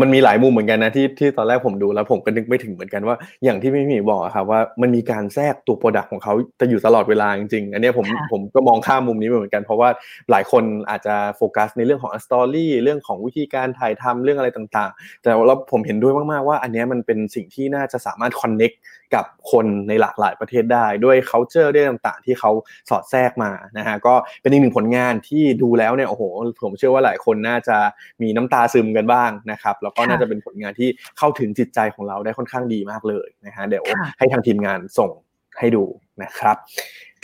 [0.00, 9.88] มันมีหลายมุมเหมือนกันนะที่ที่ตอนแรกผมดูแล้วผมก็นึกไม่ถึงเหมือนกันว่าอย่างที่พี่มิมีบอกครับว่ามันมีการแทรกตัว product ของเขาจะอยู่ตลอดเวลาจริงๆ อันนี้ผมผมก็มองข้ามมุมนี้เหมือนกัน เพราะว่า
[10.30, 18.72] หลายคนอาจจะโฟกัสในเรื่องของสตอรี่เรื่องของวิธีการถ่ายทำเรื่องอะไรต่างๆ แต่แล้วผมเห็นด้วยมากๆว่า อันนี้มันเป็นสิ่งที่น่าจะสามารถคอนเน็ก
[19.14, 22.50] กับคนในหลากหลายประเทศได้ด้วย culture ด้วยต่างๆ ที่เขา
[22.90, 26.22] สอดแทรกมานะฮะก็เป็นอีกหนึ่งผลงานที่ดูแล้วเนี่ยโอ้โห
[26.64, 27.76] ผมเชื่อว่าหลายคนน่าจะ
[28.22, 30.88] มีน้ำตาซึมกันบ้างนะครับแล้วก็น่าจะเป็นผลงานที่
[31.18, 33.84] เข้าถึงจิตใจของเราได้ค่อนข้างดีมากเลยนะฮะเดี๋ยว
[34.18, 35.10] ให้ทางทีมงานส่ง
[35.58, 35.84] ให้ดู
[36.22, 36.56] นะครับ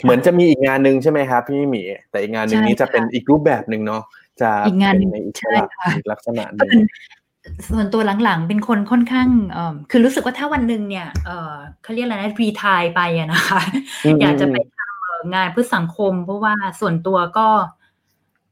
[0.03, 4.03] เหมือนจะมีอีกงานหนึ่งใช่ไหมครับพี่หมีแต่อีกงานหนึ่งนี้จะเป็นอีกรูปแบบหนึ่งเนาะ
[4.41, 5.31] จะเป็นในอี
[6.03, 6.71] กลักษณะหนึ่ง
[7.69, 9.59] ส่วนตัวหลังๆ เป็นคนค่อนข้างเอ
[9.91, 13.61] คือรู้สึกว่าถ้าวันหนึ่งเนี่ยเออเขาเรียกอะไรนะ retire ไปอะนะคะ
[14.21, 17.47] อยากจะไปทำงานเพื่อสังคม เพราะว่าส่วนตัวก็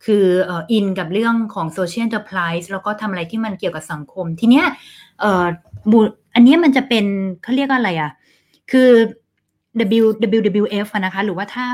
[0.06, 4.66] คือเอ่ออินกับเรื่องของ social enterprise แล้วก็ทำอะไรที่มันเกี่ยวกับสังคม ทีเนี้ย
[5.20, 5.46] เอ่อ
[6.36, 7.06] อันนี้มันจะเป็น
[7.44, 8.12] เขาเรียกอะไรอะ
[8.72, 8.90] คือ
[10.04, 10.06] W
[10.38, 11.66] WWF นะคะ หรือว่าถ้า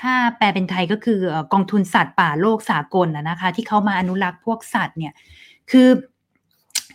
[0.00, 1.20] ถ้าแปลเป็นไทยก็คือ
[1.52, 5.12] กองทุนสัตว์ป่าโลกสากลนะคะ ที่เขามาอนุรักษ์พวกสัตว์เนี่ย
[5.70, 5.88] คือ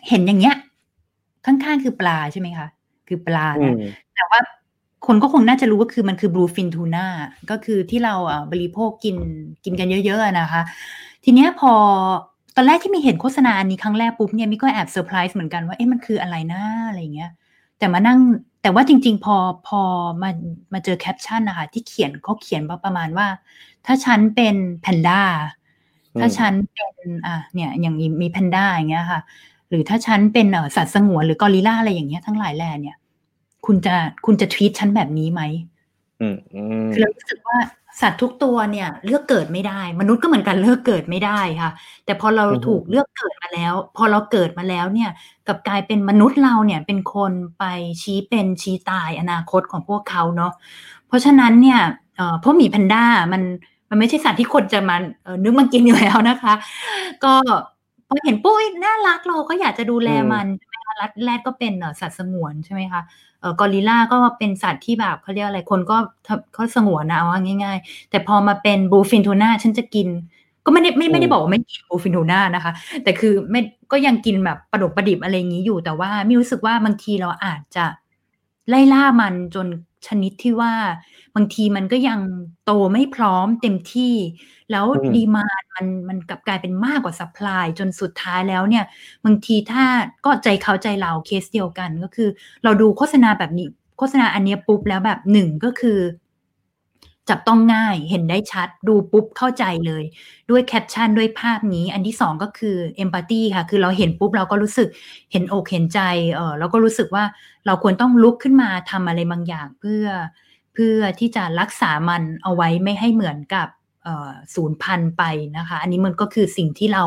[0.08, 0.56] เห็นอย่างเงี้ย
[1.46, 2.68] ข้างๆคือปลาใช่ไหมคะ
[3.08, 3.74] คือปลานะ
[4.16, 4.40] แต่ว่า
[5.06, 7.06] คนก็คงน่าจะรู้ว่าคือมันคือบลูฟินทูน่า
[7.50, 8.16] ก็คือที่เรา
[8.52, 9.16] บริโภคกิน
[9.64, 10.62] กินกันเยอะๆนะคะ
[11.24, 11.74] ทีเนี้ยพอ
[12.56, 17.32] ตอนแรกที่มีเห็นโฆษณาอันนี้ครั้งแรกปุ๊บเนี่ยมิก็แอบเซอร์ไพรส์เหมือนกันว่าเอ๊ะมันคืออะไรนะอะไรเงี้ย
[17.78, 18.20] แต่มานั่ง
[18.62, 19.36] แต่ว่าจริง ๆ พอ
[19.68, 19.82] พอ
[20.22, 20.30] มา
[20.74, 23.28] มาเจอแคปชั่นนะคะที่เขียนเขาเขียนประมาณว่า
[23.86, 25.22] ถ้าฉันเป็นแพนด้า
[26.20, 26.92] ถ้าฉันเป็น
[27.26, 29.22] อะเนี่ยอย่างมีแพนด้าอย่างเงี้ยค่ะ
[29.70, 32.98] หรือถ้าฉันเป็นสัตว์สงวนหรือกอริลลาอะไรอย่างเงี้ยทั้งหลายแหล่เนี่ย
[33.66, 33.96] คุณจะ
[34.26, 35.42] คุณจะทวีตฉันแบบนี้ไหม
[36.94, 37.58] คือเรารู้สึกว่า
[38.02, 41.72] สัตว์ทุกตัวเนี่ย เลือกเกิดไม่ได้ มนุษย์ก็เหมือนกันเลือกเกิดไม่ได้ค่ะ
[42.06, 45.10] แต่พอเราถูกเลือกเกิดมาแล้ว พอเราเกิดมาแล้วเนี่ย
[45.48, 47.64] กับกลายเป็นมนุษย์เราเนี่ย เป็นคนไป
[48.02, 50.52] ชี้เป็นชี้ตายอนาคตของพวกเขาเนาะ
[51.08, 51.80] เพราะฉะนั้นเนี่ย
[52.16, 53.04] เอ่อพวกหมีแพนด้า
[53.34, 53.42] มัน
[53.90, 56.54] มันไม่ใช่สัตว์ที่คนจะมาเออนึกมันกินอยู่แล้วนะคะ
[57.24, 57.34] ก็
[57.73, 57.73] พ
[58.18, 63.02] อเห็นปุ้ยน่ารักเราก็อยากจะดูแลมันใช่ไหมคะรัดแรดก็เป็นสัตว์สงวนใช่ไหมคะ
[63.40, 65.98] เออกอริลลาก็เป็นสัตว์ที่แบบเขาเรียกอะไรคนก็
[66.54, 67.28] เขาสงวนนะเอา
[67.64, 70.08] ง่าย ๆ แต่พอมาเป็น bluefin tuna ฉันจะกิน
[70.66, 72.72] ก็ไม่ได้ไม่ไม่ได้บอกว่าไม่กิน bluefin tuna นะคะ
[73.04, 73.62] แต่คือไม่
[73.92, 77.86] ก็ยังกินแบบประดกประดิบอะไรอย่างนี้อยู่ แต่ว่าไม่รู้สึกว่าบางทีเราอาจจะ
[78.70, 79.68] ไล่ล่ามันจน
[80.08, 80.74] ชนิดที่ว่า
[81.36, 82.20] บางทีมันก็ยัง
[82.66, 84.14] โตไม่พร้อมเต็มที่
[84.74, 85.46] แล้ว demand
[85.76, 88.86] มันกลับกลายเป็นมากกว่า supply จนสุดท้ายแล้วเนี่ย
[89.26, 89.86] บางทีถ้า
[90.26, 92.30] ก็ใจเขาใจเราเคสเดียวกันก็คือ
[92.64, 93.68] เราดูโฆษณาแบบนี้
[93.98, 96.00] โฆษณาอันนี้ปุ๊บแล้วแบบหนึ่งก็คือ
[97.30, 100.04] จับต้องง่ายเห็นได้ชัด ดูปุ๊บเข้าใจเลย
[100.50, 104.88] ด้วยแคปชั่นด้วยภาพนี้ อันที่สองก็คือเอมพัตตีค่ะ คือเราเห็นปุ๊บเราก็รู้สึก
[105.32, 106.00] เห็นอกเห็นใจ
[106.34, 107.24] เออเราก็รู้สึกว่า
[107.66, 110.06] เราควรต้องลุกขึ้นมาทำอะไรบางอย่างเพื่อ
[110.74, 113.68] เพื่อที่จะรักษามันเอาไว้ไม่ให้เหมือนกับ
[114.56, 115.24] ศูนย์พันไป
[115.58, 117.04] นะคะ อันนี้มันก็คือสิ่งที่เรา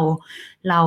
[0.68, 0.80] เรา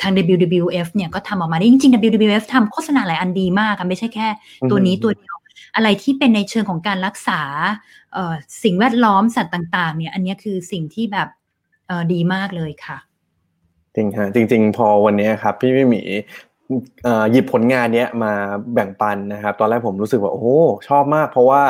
[0.00, 4.28] ทาง WWF เนี่ยก็ทำออกมาได้จริงๆ WWF ทำโฆษณาหลายอันดีมากไม่ใช่แค่
[4.70, 5.36] ตัวนี้ตัวเดียว
[5.76, 7.40] อะไรที่เป็นในเชิงของการรักษา
[8.62, 11.28] สิ่งแวดล้อมสัตว์ต่าง ๆ เนี่ย อันนี้คือสิ่งที่แบบ
[12.12, 12.98] ดีมากเลยค่ะ
[13.96, 16.02] จริงฮะจริง ๆ พอวันนี้ครับ พี่พี่หมี
[17.30, 18.32] หยิบผลงานเนี้ยมา
[18.74, 20.56] แบ่งปันนะครับ ตอนแรกผมรู้สึกว่าโอ้
[20.88, 21.62] ชอบมาก เพราะว่า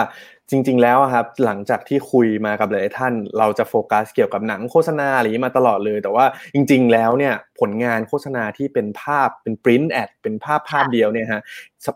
[0.50, 6.24] จริง ๆ แล้วครับหลังจากที่คุยมากับหลายท่าน เราจะโฟกัสเกี่ยวกับหนังโฆษณาอะไรนี้มาตลอดเลย แต่ว่า
[6.54, 11.42] จริง ๆ แล้วเนี่ยผลงานโฆษณาที่เป็นภาพเป็นปริ้นแอดเป็นภาพภาพเดียวเนี่ยฮะ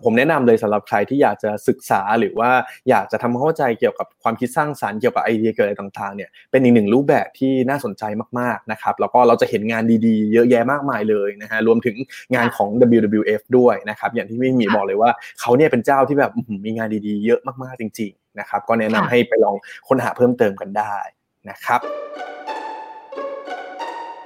[0.04, 2.50] ผมแนะนำเลยสำหรับใครที่อยากจะศึกษาหรือว่า
[2.90, 8.04] อยากจะทำเข้าใจเกี่ยวกับความคิดสร้างสารรค์เกี่ยวกับไอเดียเกิดอะไรต่างๆเนี่ยเป็นอีกหนึ่งรูปแบบที่น่าสนใจ
[8.38, 11.96] มากๆนะครับแล้วก็เราจะเห็นงานดีๆ เยอะแยะมากมายเลยนะฮะรวมถึง
[12.34, 16.32] งานของ WWF ด้วยนะครับอย่างที่พี่มีบอกเลยว่าเขาเนี่ยเป็นเจ้าที่แบบ
[16.64, 19.56] มีงานดีๆ เยอะมากๆจริงๆ นะครับ ก็แนะนำให้ไปลอง
[19.88, 20.96] ค้นหาเพิ่มเติมกันได้
[21.50, 21.80] นะครับ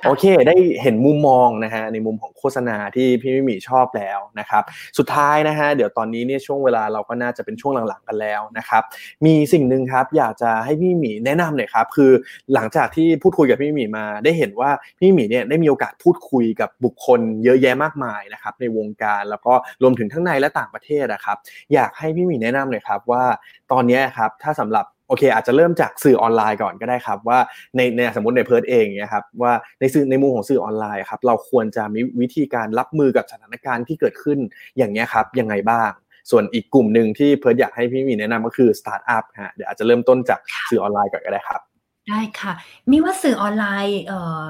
[0.09, 4.63] โอเค ได้เห็นมุมมองนะฮะในมุมของโฆษณาที่พี่มิมีชอบแล้วนะครับ
[4.99, 8.83] สุดท้ายนะฮะเดี๋ยวตอนนี้เนี่ยช่วงเวลาเราก็น่าจะเป็นช่วงหลังๆกันแล้วนะครับ
[9.27, 12.11] มีสิ่งหนึ่งครับอยากจะให้พี่มีแนะนำหน่อยครับคือ
[12.55, 21.37] หลังจากที่พูดคุยกับพี่มีมา ได้เห็นว่าพี่มีเนี่ยได้มีโอกาสพูดคุยกับบุคคลเยอะแยะมากมายนะครับในวงการแล้วก็รวมถึงทั้งในและต่างประเทศนะครับ
[21.75, 23.25] อยากให้พี่มีแนะนำหน่อยครับว่า
[23.73, 27.39] ตอนนี้ครับถ้าสำหรับ โอเค อาจจะเริ่มจากสื่อออนไลน์ก่อนก็ได้ครับว่า
[27.77, 34.39] ในในสมมติในเพิร์ดเองเนี่ยครับว่าในสื่อในมุมของสื่อออนไลน์ครับเราควรจะมีวิธีการรับมือกับสถานการณ์ที่เกิดขึ้น
[34.77, 35.91] อย่างเงี้ยครับยังไงบ้าง
[36.31, 40.41] ส่วนอีกกลุ่มหนึ่งที่เพิร์ดอยากให้พี่มีแนะนำก็คือสตาร์ทอัพฮะเดี๋ยวอาจจะเริ่มต้นจาก
[40.71, 41.61] สื่อออนไลน์ก่อนก็ได้ครับ
[42.09, 42.53] ได้ค่ะ
[42.91, 44.45] มีว่าสื่อออนไลน์เอ่อ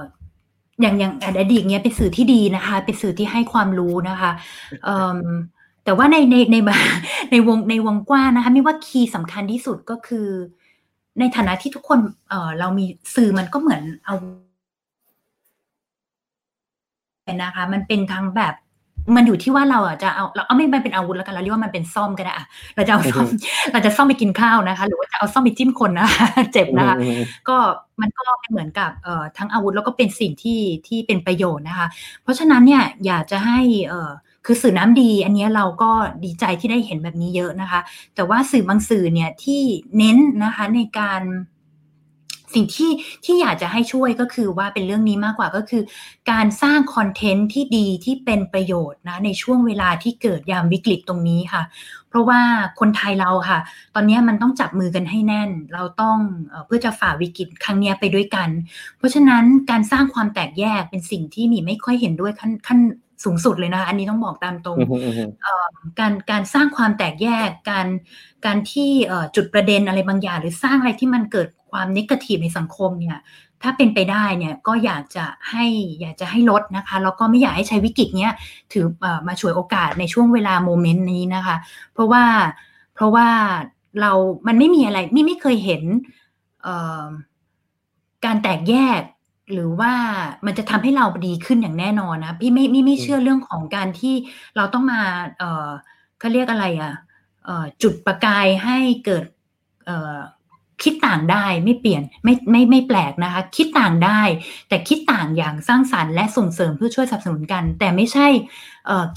[0.81, 4.31] อย่างอย่างอดีตเนี้ยเป็นสื่อที่ดีนะคะ เป็นสื่อที่ให้ความรู้นะคะ
[4.85, 5.19] เอ่อ
[5.87, 6.57] แต่ว่าในในใน
[7.31, 10.29] ในวงในวงกว้างนะคะไม่ว่าคีย์สำคัญที่สุดก็คือ
[11.19, 14.15] ในฐานะที่ทุกคนเอ่อเรามีสื่อมันก็เหมือนเอา
[17.43, 18.55] นะคะ มันเป็นทั้งแบบ
[19.17, 23.27] มันอยู่ที่ว่าเราอะจะเอาเราเอาไม่เป็นอาวุธแล้วกันเราเรียกว่ามันเป็นซ่อมก็ได้อะเราจะเอาซ่อม
[23.73, 26.97] เราจะซ่อมไปกินข้าวนะคะ หรือว่าจะเอาซ่อมไปจิ้มคนนะคะเจ็บนะคะ
[27.49, 27.57] ก็
[28.01, 31.87] มันก็เป็นเหมือนกับเอ่อทั้งอาวุธแล้วก็เป็นสิ่งที่ที่เป็นประโยชน์นะคะ
[32.23, 33.59] เพราะฉะนั้นเนี่ยอยากจะให้
[33.89, 34.11] เอ่อ
[34.47, 35.91] คือสื่อน้ำดีอันนี้เราก็
[36.25, 37.81] ดีใจที่ได้เห็นแบบนี้เยอะนะคะ
[38.15, 39.63] แต่ว่าสื่อบางสื่อเนี่ยที่
[39.97, 41.23] เน้นนะคะในการ
[42.55, 42.93] สิ่งที่
[43.25, 45.83] ที่อยากจะให้ช่วยก็คือว่าเป็นเรื่องนี้มากกว่าก็คือ
[46.31, 51.63] การสร้างคอนเทนต์ที่ดีที่เป็นประโยชน์นะในช่วงเวลาที่เกิดยามวิกฤตตรงนี้ค่ะ
[52.09, 52.41] เพราะว่า
[52.81, 53.59] คนไทยเราค่ะ
[53.95, 56.19] ตอนนี้มันต้องจับมือกันให้แน่น เราต้อง
[56.67, 58.49] เพื่อจะฝ่าวิกฤตครั้งนี้ไปด้วยกัน
[58.99, 62.79] เพราะฉะนั้นการสร้างความแตกแยกเป็นสิ่งที่มีไม่ค่อยเห็นด้วยขั้นขั้น
[63.25, 64.79] สูงสุดเลยนะคะอันนี้ต้องบอกตามตรง
[65.99, 67.87] การการสร้างความแตกแยกการ
[68.47, 68.91] การที่
[69.37, 73.19] จุดประเด็นอะไรบางอย่าง หรือสร้างอะไรที่มันเกิดควความนิเกทีฟในสังคมเนี่ย
[73.63, 75.67] ถ้าเป็นไปได้เนี่ยก็อยากจะให้
[76.01, 78.33] อยากจะให้ลดนะคะแล้วก็ไม่อยากให้ใช้วิกฤตเนี้ย
[78.73, 78.87] ถือ
[79.29, 81.57] มาช่วยโอกาสในช่วงเวลาโมเมนต์นี้นะคะ
[81.93, 82.25] เพราะว่า
[82.95, 83.29] เพราะว่า
[84.01, 84.13] เรา
[84.47, 85.83] มันไม่มีอะไรไม่ไม่เคยเห็น
[88.25, 89.03] การแตกแยก
[89.53, 89.93] หรือว่า
[90.47, 94.15] มันจะทำให้เราดีขึ้นอย่างแน่นอนนะพี่ไม่ไม่ไม่เชื่อเรื่องของการที่
[94.57, 95.03] เราต้องมา
[95.39, 95.69] เออ
[96.19, 96.93] เขาเรียกอะไรอะ่ะ
[97.83, 99.25] จุดประกายให้เกิด
[100.83, 104.21] คิดต่างได้ไม่เปลี่ยนไม่ไม่ไม่แปลกนะคะ คิดต่างได้
[104.69, 108.27] แต่คิดต่างอย่างสร้างสรรค์และส่งเสริมเพื่อช่วยสนับสนุนกัน แต่ไม่ใช่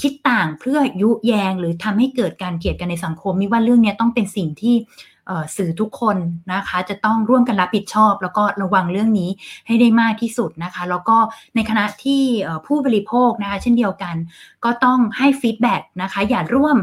[0.01, 4.75] คิดต่างเพื่อยุแยงหรือทำให้เกิดการเกลียดกันในสังคมมิว่าเรื่องนี้ต้องเป็นสิ่งที่
[5.57, 6.17] สื่อทุกคน
[6.53, 9.30] นะคะ จะต้องร่วมกันรับผิดชอบ แล้วก็ระวังเรื่องนี้
[9.67, 11.17] ให้ได้มากที่สุดนะคะ แล้วก็
[11.55, 12.21] ในขณะที่
[12.65, 14.15] ผู้บริโภคนะคะ เช่นเดียวกัน
[14.65, 16.77] ก็ต้องให้ feedback นะคะ อย่าร่วม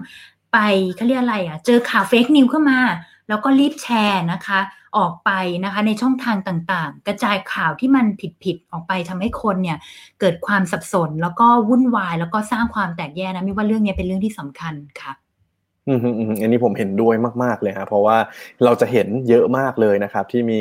[0.53, 0.59] ไป
[0.97, 2.80] เขาเรียกอะไรอะ่ะ เจอข่าว fake news เข้ามา
[3.28, 4.61] แล้วก็รีบแชร์นะคะ
[4.97, 5.30] ออกไป
[5.64, 8.07] นะคะในช่องทางต่างๆ กระจายข่าวที่มัน
[8.44, 9.78] ผิดๆออกไปทำให้คนเนี่ย
[10.20, 15.26] เกิดความสับสน แล้วก็วุ่นวาย แล้วก็สร้างความแตกแยกนะไม่ว่าเรื่องนี้เป็นเรื่องที่สำคัญค่ะ
[15.89, 15.99] อืม
[16.43, 18.16] อันนี้ผมเห็นด้วยมาก ๆเลยครับเพราะว่า
[18.64, 20.61] เราจะเห็นเยอะมากเลยนะครับ ที่มี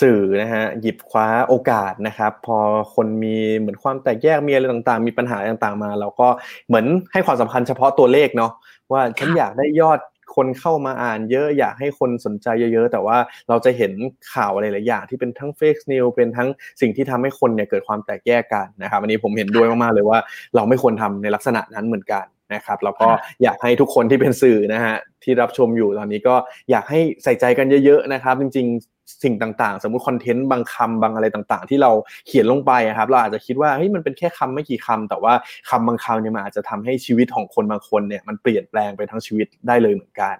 [0.00, 2.58] สื่อนะฮะหยิบคว้าโอกาสนะครับ พอ
[2.94, 6.28] คนมีเหมือนความแตกแยกมีอะไรต่างๆ มีปัญหาต่างๆมา เราก็
[6.68, 8.52] เหมือนให้ความสำคัญเฉพาะตัวเลขเนาะ
[8.92, 9.98] ว่าฉันอยากได้ยอด
[10.36, 13.16] คนเข้ามาอ่านเยอะอยากให้คนสนใจเยอะๆ แต่ว่า
[13.48, 13.92] เราจะเห็น
[14.32, 16.48] ข่าวอะไรหลายอย่างที่เป็นทั้งเฟกนิวเป็นทั้ง
[16.80, 20.18] สิ่งที่ทำให้คนเนี่ยเกิดความแตกแยกกันนะครับอันนี้ผมเห็นด้วยมากๆเลยว่า
[20.56, 22.24] เราไม่ควรทำในลักษณะนั้นเหมือนกัน
[22.54, 23.08] นะครับแล้วก็
[23.42, 26.34] อยากให้ทุกคนที่เป็นสื่อนะฮะที่รับชมอยู่ตอนนี้ก็
[26.70, 31.90] อยากให้ใส่ใจกันเยอะๆนะครับ จริงๆสิ่งต่างๆ สมมุติคอนเทนต์บางคำบางอะไรต่างๆ ที่เรา
[32.26, 35.32] เขียนลงไปครับเราอาจจะคิดว่าเฮ้ยมันเป็นแค่คำไม่กี่คำแต่ว่า
[35.70, 40.34] คำบางคำเนี่ยมันอาจจะทำให้ชีวิตของคนบางคนเนี่ยมันเปลี่ยนแปลงไปทั้งชีวิตได้เลยเหมือนกัน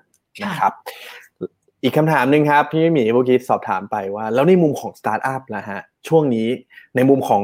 [0.45, 0.73] นะครับ
[1.83, 6.49] อีกคำถามหนึ่งครับพี่หมีเมื่อกี้สอบถามไปว่า แล้วในมุมของสตาร์ทอัพนะฮะช่วงนี้
[6.97, 7.43] ในมุมของ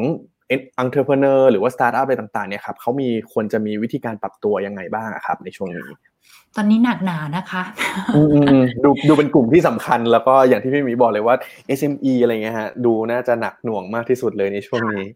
[0.78, 5.90] entrepreneur หรือว่าสตาร์ทอัพอะไรต่างๆเนี่ยครับเขามีควรจะมีวิธีการปรับตัวยังไงบ้างครับ ในช่วงนี้
[6.56, 7.62] ตอนนี้หนักหนานะคะ
[8.84, 11.36] ดูดูเป็นกลุ่มที่สำคัญแล้วก็อย่างที่พี่มีบอกเลยว่า
[11.78, 15.06] SME อะไรเงี้ยฮะดูน่าจะหนักหน่วงมากที่สุดเลยในช่วงนี้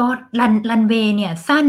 [0.00, 0.06] ก็
[0.40, 1.66] รันรันเวย์เนี่ยสั้น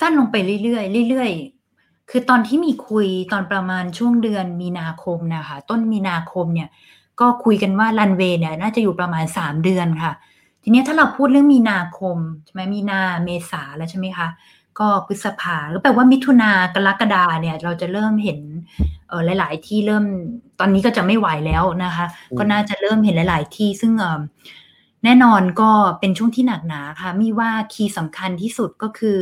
[0.00, 6.68] สั้นลงไปเรื่อยๆเรื่อยๆ คือตอนที่มีคุยตอนประมาณช่วงเดือนมีนาคมนะคะ ต้นมีนาคมเนี่ย
[7.20, 10.12] ก็คุยกันว่ารันเวย์เนี่ยน่าจะอยู่ประมาณสามเดือนค่ะ
[10.68, 14.28] ทีนี้ถ้าเราพูดเรื่องมีนาคมใช่ไหมมีนาเมษาแล้วใช่ไหมคะ
[14.78, 18.40] ก็พฤษภาก็แปลว่ามิถุนากรกฎาเนี่ยเราจะเริ่มเห็น
[19.08, 20.04] เออหลาย ๆ ที่เริ่ม
[20.60, 22.06] ตอนนี้ก็จะไม่ไหวแล้วนะคะ
[22.38, 23.92] ก็น่าจะเริ่มเห็นหลาย ๆ ที่ซึ่ง
[25.04, 29.18] แน่นอนก็เป็นช่วงที่หนักหนาค่ะมีว่า key สำคัญที่สุดก็คือ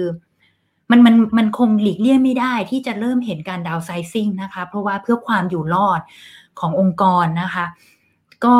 [0.90, 6.00] มันมันมันคงหลีกเลี่ยงไม่ได้ที่จะเริ่มเห็นการ downsizing นะคะ เพราะว่าเพื่อความอยู่รอด
[6.60, 7.66] ขององค์กรนะคะ
[8.44, 8.56] ก็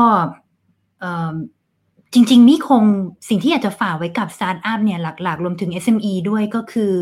[2.15, 2.85] จริง ๆ นี่คง
[3.29, 6.93] สิ่งที่อยากจะฝากไว้กับสตาร์ทอัพเนี่ยหลัก ๆ รวมถึง SME ด้วยก็คือ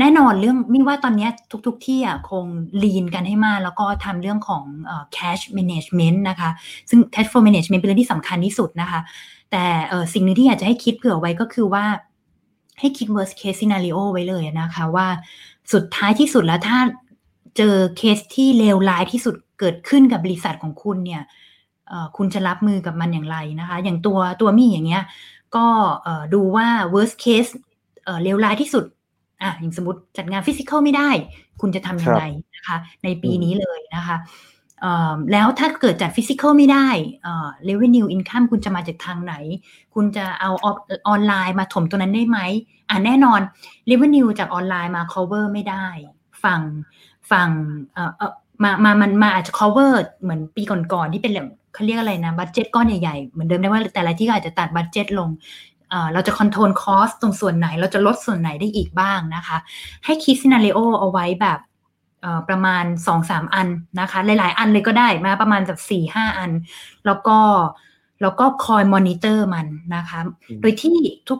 [0.00, 1.28] แน่นอนเรื่องมีว่าตอนนี้
[1.66, 2.46] ทุกๆที่อะคง
[2.82, 4.64] lean กันให้มาก แล้วก็ทำเรื่องของ
[5.16, 6.50] cash management นะคะ
[6.90, 9.00] ซึ่ง cash flow management เป็นเรื่องที่สำคัญที่สุดนะคะ
[9.50, 9.64] แต่
[10.12, 11.84] สิ่งหนึ่งที่อยากจะให้คิดเผื่อไว้ก็คือว่า
[12.80, 15.08] ให้คิด worst case scenario ไว้เลยนะคะ ว่า
[15.72, 16.78] สุดท้ายที่สุดแล้วถ้า
[17.56, 21.22] เจอเคสที่เลวร้ายที่สุดเกิดขึ้นกับบริษัทของคุณเนี่ย
[22.16, 25.04] คุณจะรับมือกับมันอย่างไรนะคะ อย่างตัวตัวมี่อย่างเงี้ย
[25.56, 25.66] ก็
[26.34, 27.50] ดูว่า worst case
[28.22, 28.84] เลวร้ายที่สุด
[29.42, 31.10] อะอย่างสมมติจัดงานฟิสิกอลไม่ได้
[31.60, 32.24] คุณจะทำยังไง
[32.56, 34.16] นะคะ ในปีนี้เลยนะคะ
[35.32, 36.88] แล้วถ้าเกิดจัด physical ไม่ได้
[37.68, 39.34] revenue income คุณจะมาจากทางไหน
[39.94, 42.38] คุณจะเอาออนไลน์มาถมตัวนั้นได้ไหม
[42.90, 43.40] อ่าแน่นอน
[43.90, 45.86] revenue จากออนไลน์มา cover ไม่ได้
[46.44, 46.60] ฝั่ง
[47.30, 47.48] ฝั่ง
[48.62, 55.28] มามามันมาอาจจะ cover เหมือนปีก่อนๆที่เป็นแบบ เขาเรียกอะไรนะ budget ก้อนใหญ่ๆเหมือนเดิมได้ว่าแต่ละที่อาจจะตัด budget ลง
[56.12, 59.56] เราจะ control cost ตรงส่วนไหน เราจะลดส่วนไหนได้อีกบ้างนะคะ
[60.04, 61.58] ให้คิด scenario เอาไว้แบบ
[62.48, 63.68] ประมาณสองสามอัน
[64.00, 66.50] นะคะ หลาย ๆ อันเลยก็ได้มาประมาณแบบสี่ห้าอัน
[67.06, 67.38] แล้วก็
[68.22, 70.20] แล้วก็คอยมอนิเตอร์มันนะคะ
[70.60, 70.96] โดยที่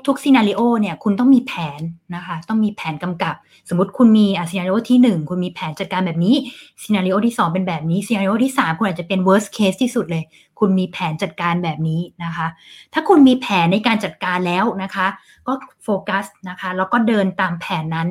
[0.06, 1.80] ทุกๆ scenario เนี่ยคุณต้องมีแผน
[2.14, 3.34] นะคะ ต้องมีแผนกำกับ
[3.68, 6.34] สมมติคุณมีอะ scenario ที่ 1 คุณมีแผนจัดการแบบนี้
[6.82, 10.24] scenario ที่ 2 เป็นแบบนี้ scenario ที่ 3 คุณอาจจะเป็น worst case ที่สุดเลย
[10.58, 12.46] คุณมีแผนจัดการแบบนี้นะคะ
[12.92, 15.06] ถ้าคุณมีแผนในการจัดการแล้วนะคะ
[15.46, 15.52] ก็
[15.84, 18.08] โฟกัสนะคะ แล้วก็เดินตามแผนนั้น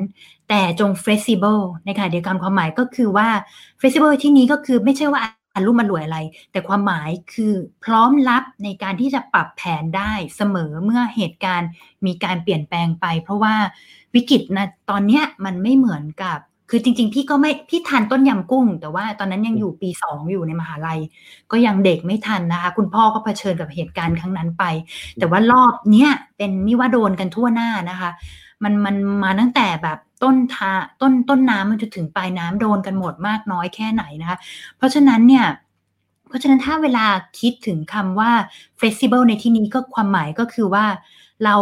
[0.48, 3.28] แต่จง flexible ในขณะเดียวกันความหมายก็คือว่า
[3.80, 5.22] flexible ที่นี้ก็คือไม่ใช่ว่า
[5.56, 6.18] อรุ่มรวยอะไร
[6.52, 7.54] แต่ความหมายคือ
[7.84, 11.70] พร้อมรับในการที่จะปรับแผนได้เสมอเมื่อเหตุการณ์
[12.06, 13.54] มีการเปลี่ยนแปลงไป เพราะว่า
[14.14, 16.38] วิกฤตนะตอนนี้มันไม่เหมือนกับ
[16.70, 21.00] คือจริง ๆ พี่ก็ไม่พี่ทันต้นยำกุ้ง แต่ว่าตอนนั้นยังอยู่ปีสองอยู่ในมหาลัย
[21.52, 24.64] ก็ยังเด็กไม่ทันนะคะ คุณพ่อก็เผชิญกับเหตุการณ์ครั้งนั้นไป
[25.18, 28.10] แต่ว่ารอบเนี้ยเป็นมิว่าโดนกันทั่วหน้านะคะ
[28.64, 34.38] มันมันมาตั้งแต่แบบต้นทาต้นต้นน้ำมันจะถึงปลายน้ำโดนกันหมดมากน้อยแค่ไหนนะคะ
[34.76, 35.46] เพราะฉะนั้นเนี่ย
[36.28, 37.06] เพราะฉะนั้นถ้าเวลา
[37.40, 38.30] คิดถึงคำว่า
[38.78, 40.86] flexible ในที่นี้ก็ความหมายก็คือว่า
[41.44, 41.56] เรา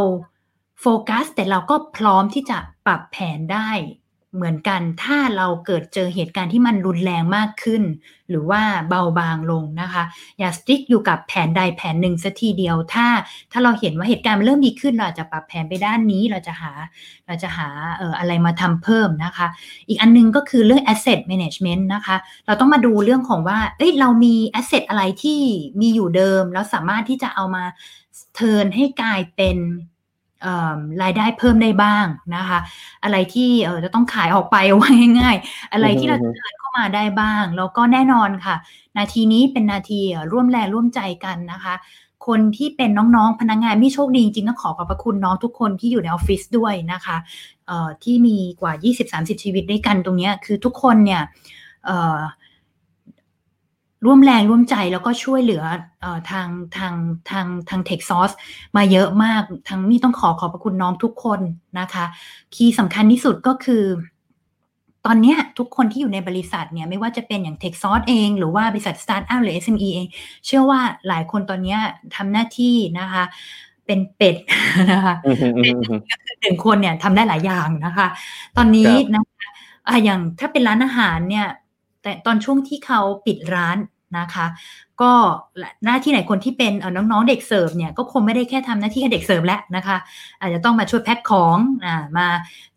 [0.80, 3.70] โฟกัสแต่เราก็พร้อมที่จะปรับแผนได้
[4.34, 7.82] เหมือนกันถ้าเราเกิดเจอเหตุการณ์ที่มันรุนแรงมากขึ้น
[8.30, 10.04] หรือว่าเบาบางลงนะคะ
[10.38, 13.06] อย่าสติ๊กอยู่กับแผนใดแผนหนึ่งสัทีเดียว ถ้า
[13.52, 16.72] ถ้าเราเห็นว่าเหตุการณ์มันเริ่มดีขึ้น เราจะปรับแผนไปด้านนี้เราจะหา
[17.26, 19.46] เราจะหาเอ่ออะไรมาทำเพิ่มนะคะ
[19.88, 22.16] อีกอันนึงก็คือเรื่อง asset management นะคะ
[22.46, 25.40] เราต้องมาดูเรื่องของว่าเอ้ยเรามี asset อะไรที่
[25.80, 27.64] มีอยู่เดิม แล้วสามารถที่จะเอามา
[28.34, 29.58] เทิร์นให้กลายเป็น
[31.02, 32.58] รายได้เพิ่มได้บ้างนะคะ
[33.04, 33.50] อะไรที่
[33.84, 38.56] จะต้องขายออกไปว่าง่ายๆอะไรที่เราเทินเข้ามาได้บ้าง แล้วก็แน่นอนค่ะ
[38.98, 40.00] นาทีนี้เป็นนาที
[40.32, 41.74] ร่วมแรงร่วมใจกันนะคะ
[42.26, 47.16] คนที่เป็นน้องๆพนักงงานมีโชคดีจริงๆต้องขอขอบพระคุณน้องทุกคนที่อยู่ในออฟฟิศด้วยนะคะ
[48.04, 48.72] ที่มีกว่า
[49.10, 51.22] 20-30 ชีวิตด้วยกันตรงนี้คือทุกคนเนี่ย
[54.04, 55.64] ร่วมแรงร่วมใจแล้วก็ช่วยเหลือ
[56.04, 56.94] อทางทาง
[57.30, 58.30] ทางทางเทคซอส
[58.76, 61.40] มาเยอะมากทั้งนี้ต้องขอขอบพระคุณน้องทุกคน
[61.80, 62.04] นะคะ
[62.54, 63.84] key สำคัญที่สุดก็คือ
[65.06, 70.06] ตอนนี้ทุกคนที่อยู่ในบริษัทเนี่ยไม่ว่าจะเป็นอย่าง Techsauce เอง หรือว่าบริษัทสตาร์ทอัพหรือ SME เอง
[70.46, 71.76] เชื่อว่าหลายคนตอนนี้
[72.16, 73.24] ทำหน้าที่นะคะ
[73.86, 74.36] เป็นเป็ด
[74.92, 75.14] นะคะ
[76.30, 78.06] เป็นหนึ่งคนเนี่ยทำได้หลายอย่างนะคะ
[78.56, 81.46] ตอนนี้นะคะอย่างถ้าเป็นร้านอาหารเนี่ย
[82.02, 83.76] แต่ตอนช่วงที่เขาปิดร้าน
[84.18, 84.46] นะคะ
[85.02, 85.12] ก็
[85.84, 89.96] หน้าที่ไหนคนที่เป็นน้องๆเด็กเสิร์ฟเนี่ยก็คงไม่ได้แค่ทำหน้าที่แค่เด็กเสิร์ฟแล้วนะคะ
[90.40, 92.26] อาจจะต้องมาช่วยแพ็คของอ่ามา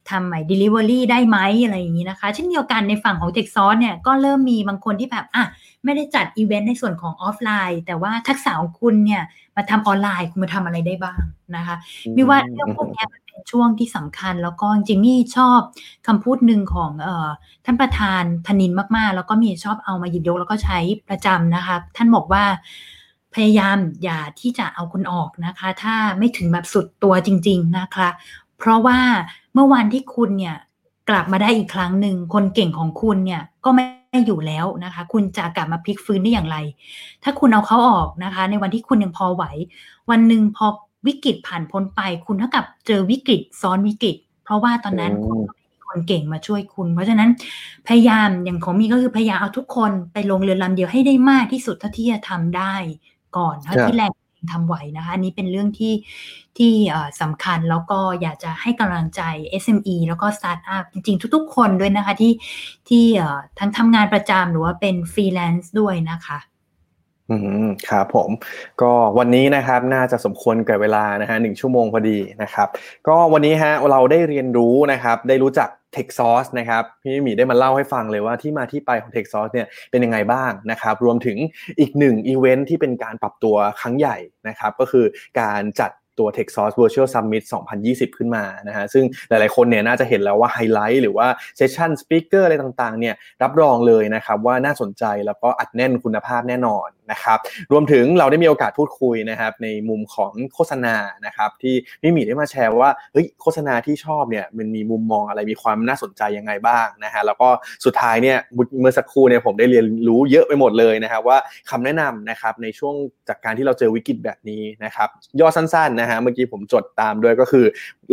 [0.10, 5.46] ทำใหม่ delivery ได้ไหมอะไรอย่างนี้นะคะ เช่นเดียวกันในฝั่งของ Techsauce เนี่ยก็เริ่มมีบางคนที่แบบอะ
[5.84, 9.24] ไม่ได้จัดอีเวนต์ในส่วนของออฟไลน์ แต่ว่าทักษะของคุณเนี่ย
[9.56, 11.22] มาทำออนไลน์คุณมาทำอะไรได้บ้าง
[11.56, 11.76] นะคะ
[12.14, 15.60] ไม่ว่าเรื่องพวกนี้มันเป็น ช่วงที่สำคัญ แล้วก็จริงๆนี่ชอบ
[16.08, 17.30] คำพูดหนึ่งของออ
[17.66, 20.80] ท่านประธานธนินท์มากๆ แล้วก็มีชอบเอามาหยิบยกแล้วก็ใช้
[21.10, 22.44] ประจำนะคะ ท่านบอกว่า
[23.34, 28.08] พยายามอย่าที่จะเอาคนออกนะคะ ถ้าไม่ถึงแบบสุดตัวจริง ๆนะคะ
[28.60, 29.00] เพราะว่า
[29.54, 30.58] เมื่อวันที่คุณเนี่ย
[31.10, 33.86] กลับมาได้อีกครั้งหนึ่งคนเก่งของคุณเนี่ยก็ไม่
[34.28, 36.58] อยู่แล้วนะคะ คุณจะกลับมาพลิกฟื้นได้อย่างไร
[37.24, 39.44] ถ้าคุณเอาเขาออกนะคะ ในวันที่คุณยังพอไหว
[40.10, 40.66] วันหนึ่งพอ
[41.08, 45.38] วิกฤตผ่านพ้นไป คุณเท่ากับเจอวิกฤตซ้อนวิกฤต เพราะว่าตอนนั้นคุณ
[45.72, 47.30] มีคนเก่งมาช่วยคุณ เพราะฉะนั้น
[47.88, 52.76] พยายามอย่างของมีก็คือพยายามเอาทุกคนไปลงเรือลำเดียวให้ได้มากที่สุดเท่าที่จะทำได้
[53.38, 54.12] ก่อนเท่าที่แรง
[54.54, 55.94] ทำไหวนะคะอันนี้เป็นเรื่องที่
[56.58, 56.74] ที่
[57.22, 59.22] สำคัญแล้วก็อยากจะให้กำลังใจ
[59.64, 62.34] SME แล้วก็สตาร์ทอัพจริง ๆ ทุก ๆ คนด้วยนะคะที่
[62.90, 63.06] ที่
[63.60, 66.40] ทั้งทำงานประจำหรือว่าเป็นฟรีแลนซ์ด้วยนะคะ
[67.30, 68.30] อืมครับผม
[68.82, 72.68] ก็วันนี้นะครับน่าจะสมควรกับเวลานะฮะหนึ่งชั่วโมงพอดีนะครับ
[73.08, 79.26] ก็วันนี้ฮะเราได้เรียนรู้นะครับได้รู้จัก t e c h s o u r c e นะครับพี่หมีได้มาเล่าให้ฟังเลยว่าที่มาที่ไปของ t e c
[79.26, 81.38] h s o u r c e เนี่ยเป็นยังไงบ้างนะครับรวมถึง
[81.80, 84.18] อีกหนึ่งอีเวนท์ที่เป็นการปรับตัวครั้งใหญ่
[84.48, 85.06] นะครับก็คือ
[85.40, 87.44] การจัดตัว Techsauce Virtual Summit
[87.82, 97.38] 2020 ขึ้นมานะฮะซึ่งหลายๆคนเนี่ยน่าจะเห็นแล้วว่าไฮไลท์หรือว่า session speaker อะไรต่างๆเนี่ยรับรองเลยนะครับว่าน่าสนใจแล้วก็อัดแน่นคุณภาพแน่นอน นะครับ
[97.72, 100.96] รวมถึงเราได้มีโอกาสพูดคุยนะครับในมุมของโฆษณา
[101.26, 107.50] นะครับที่พี่หมีได้มาแชร์ว่าเฮ้ยโฆษณาที่ชอบเนี่ยมันมีมุมมองอะไรมีความน่าสนใจยังไงบ้างนะฮะแล้วก็
[107.86, 108.38] สุดท้ายเนี่ย
[108.80, 111.38] เมื่อสักครู่เนี่ยผมได้เรียนรู้เยอะไปหมดเลยนะครับว่า
[111.70, 112.96] คำแนะนำนะครับในช่วง
[113.30, 117.66] จากการที่เราเจอวิกฤตแบบนี้นะครับย่อสั้นๆนะฮะเมื่อกี้ผมจดตามด้วยก็คือ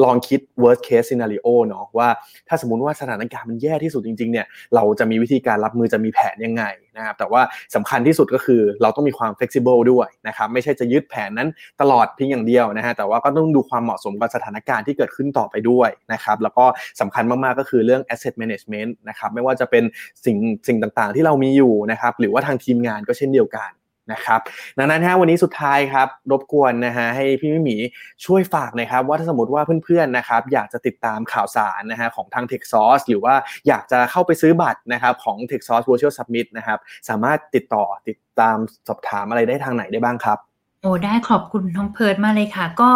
[0.04, 2.08] ลองคิด worst case scenario เนาะว่า
[2.48, 6.64] ถ้าสมมติว่าสถานการณ์มันแย่ที่สุดจริงๆเนี่ยเราจะมีวิธีการรับมือจะมีแผนยังไง
[6.96, 7.42] นะครับแต่ว่า
[7.74, 11.48] สำคัญที่สุดก็คือเราต้องมีความ flexible ด้วยนะครับไม่ใช่จะยึดแผนนั้น
[11.80, 16.64] ตลอดเพียงอย่างเดียวนะฮะแต่ว่าก็ต้องดูความเหมาะสมกับสถานการณ์ที่เกิดขึ้นต่อไปด้วยนะครับแล้วก็
[17.00, 19.84] สำคัญมาก ๆ ก็คือเรื่อง asset management นะครับไม่ว่าจะเป็น
[20.24, 20.36] สิ่ง
[20.68, 23.70] สิ่งต่างๆ ที่เรามีอยู่นะครับหรือว่าทางทีมงานก็เช่นเดียวกัน
[24.12, 24.40] นะครับ
[24.78, 27.76] ดังนั้นฮะวันนี้สุดท้ายครับรบกวนนะฮะให้พี่มิมี
[28.24, 33.34] ช่วยฝากนะครับ ว่าถ้าสมมติว่าเพื่อนๆนะครับอยากจะติดตามข่าวสารนะฮะของทาง t e c h s o u r c e หรือว่า
[33.68, 36.78] อยากจะเข้าไปซื้อบัตรนะครับของ t e c h s o u r c e Virtual Summit นะครับ
[37.08, 38.56] สามารถติดต่อติดตาม
[38.88, 40.38] สอบถามอะไรได้ทางไหนได้บ้างครับ
[40.82, 42.90] โอ้ได้ขอบคุณน้องเพิร์ดมาเลยค่ะ ก็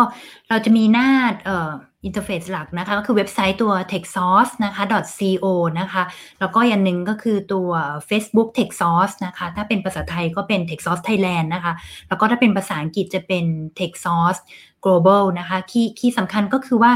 [0.48, 1.08] เราจะมีหน้า
[1.44, 1.70] เอ่อ
[2.04, 4.82] interface หลักนะคะก็คือเว็บไซต์ตัว Techsauce นะคะ
[5.18, 5.46] .co
[5.80, 6.02] นะคะ
[6.40, 7.70] แล้วก็อย่างหนึ่งก็คือตัว
[8.08, 11.72] Facebook Techsauce นะคะถ้าเป็นภาษาไทยก็เป็น Techsauce Thailand นะคะ
[12.08, 13.44] แล้วก็ถ้าเป็นภาษาอังกฤษจะเป็น
[13.80, 14.40] Techsauce
[14.84, 16.92] Global นะคะ key key สำคัญก็คือว่า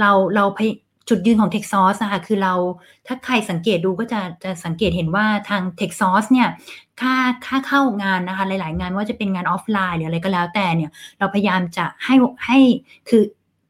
[0.00, 0.44] เราเรา
[1.08, 2.54] จุดยืนของ t e c h s o u r c e นะคะคือเรา
[3.06, 6.48] ถ้าใครสังเกตดูก็จะจะสังเกตเห็นว่าทาง t e c h s o u r c e เนี่ย
[7.00, 7.14] ค่า
[7.46, 12.14] ค่าเข้างานนะคะหลาย ๆ งานว่าจะเป็นงานออฟไลน์หรืออะไรก็แล้วแต่เนี่ยเราพยายามจะให้
[12.46, 12.58] ให้
[13.08, 13.22] คือ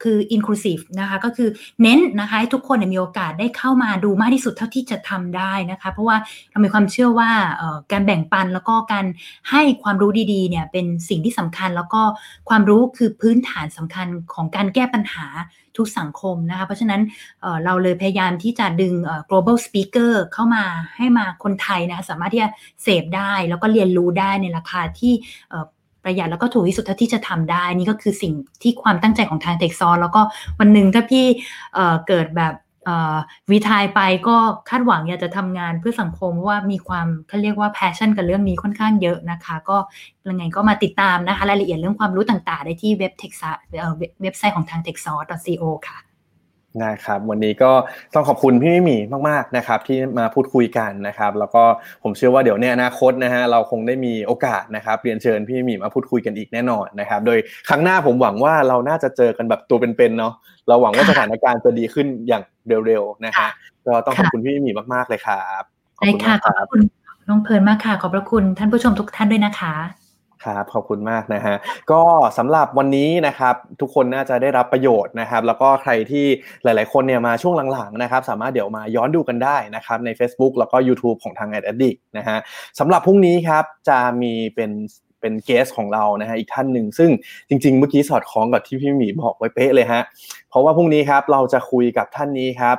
[0.03, 1.49] คือ inclusive นะคะก็คือ
[1.82, 6.16] เน้นนะคะให้ทุกคนมีโอกาสได้เข้ามาดูมากที่สุดเท่าที่จะทำได้นะคะ เพราะว่า
[6.51, 7.30] เรามีความเชื่อว่า
[7.92, 9.07] การแบ่งปันแล้วก็การ
[9.51, 12.03] ให้ความรู้ดีๆเนี่ยเป็นสิ่งที่สำคัญ แล้วก็
[12.49, 15.26] ความรู้คือพื้นฐานสำคัญของการแก้ปัญหา
[15.76, 17.01] ทุกสังคมนะคะเพราะฉะนั้น
[17.40, 18.94] เเราเลยพยายามที่จะดึง
[19.28, 20.64] global speaker เข้ามา
[20.97, 22.51] ให้มาคนไทยนะสามารถที่จะ
[22.82, 25.12] เสพได้ แล้วก็เรียนรู้ได้ในราคาที่
[26.07, 28.32] ประหยัดแล้วก็ถูกที่สุดเท่าที่จะทำได้ นี่ก็คือสิ่ง
[28.62, 30.20] ที่ความตั้งใจของทาง Techsauce แล้วก็
[30.59, 31.76] วันหนึ่งถ้าพี่
[32.09, 32.54] เกิดแบบ
[33.50, 34.36] retire ไปก็
[34.68, 39.76] คาดหวังอยากจะทำงานเพื่อสังคมว่ามีความเขาเรียกว่า passion กับเรื่องนี้ค่อนข้างเยอะนะคะ ก็
[40.28, 43.42] ยังไงก็มาติดตามนะคะ รายละเอียดเรื่องความรู้ต่างๆ ได้ที่เว็บ Techs
[44.22, 45.07] เว็บไซต์ของทาง t e c h s
[45.61, 45.98] co ค่ะ
[46.84, 47.72] นะครับวันนี้ก็
[48.14, 48.96] ต้องขอบคุณพี่มิมี
[49.28, 51.62] มากๆนะครับที่มาพูดคุยกันนะครับ แล้วก็
[52.02, 60.34] ผมเชื่อว่าเดี๋ยวในอนาคตนะฮะเราคงได้มีโอกาสนะครับเรียนเชิญพี่มิมีมาพูดคุยกันอีกแน่นอนนะครับ โดยครั้งหน้าผมหวังว่าเราน่าจะเจอกันแบบตัวเป็นๆเนาะ
[60.68, 62.42] เราหวังว่าสถานการณ์จะดีขึ้นอย่าง
[62.86, 63.48] เร็วๆนะฮะ
[63.86, 65.62] ก็ต้องขอบคุณพี่มิมีมากๆเลยครับ
[65.98, 66.82] ขอบคุณมากครับขอบคุณ
[67.28, 69.74] น้องเพลินมากค่ะขอบพระคุณท่านผู้ชมทุกท่านด้วยนะคะ
[70.47, 71.57] ครับขอบคุณมากนะฮะ
[71.92, 72.03] ก็
[72.38, 76.26] สำหรับวันนี้นะครับทุกคนน่าจะได้รับประโยชน์นะครับ แล้วก็ใครที่
[76.64, 81.99] หลาย ๆ คนเนี่ยมาช่วงหลัง ๆ นะครับ สามารถเดี๋ยวมาย้อนดูกันได้นะครับใน Facebook แล้วก็ YouTube ของทาง a d d i c t
[82.18, 82.38] นะฮะ
[82.78, 84.70] สำหรับพรุ่งนี้ครับจะมีเป็น
[85.20, 87.11] เป็นเกสของเรานะฮะอีกท่านหนึ่งซึ่ง
[87.49, 90.03] จริง ๆ เมื่อกี้สอดคล้องกับที่พี่หมีบอกไว้เป๊ะเลยฮะ
[90.49, 92.78] เพราะว่าพรุ่งนี้ครับเราจะคุยกับท่านนี้ครับ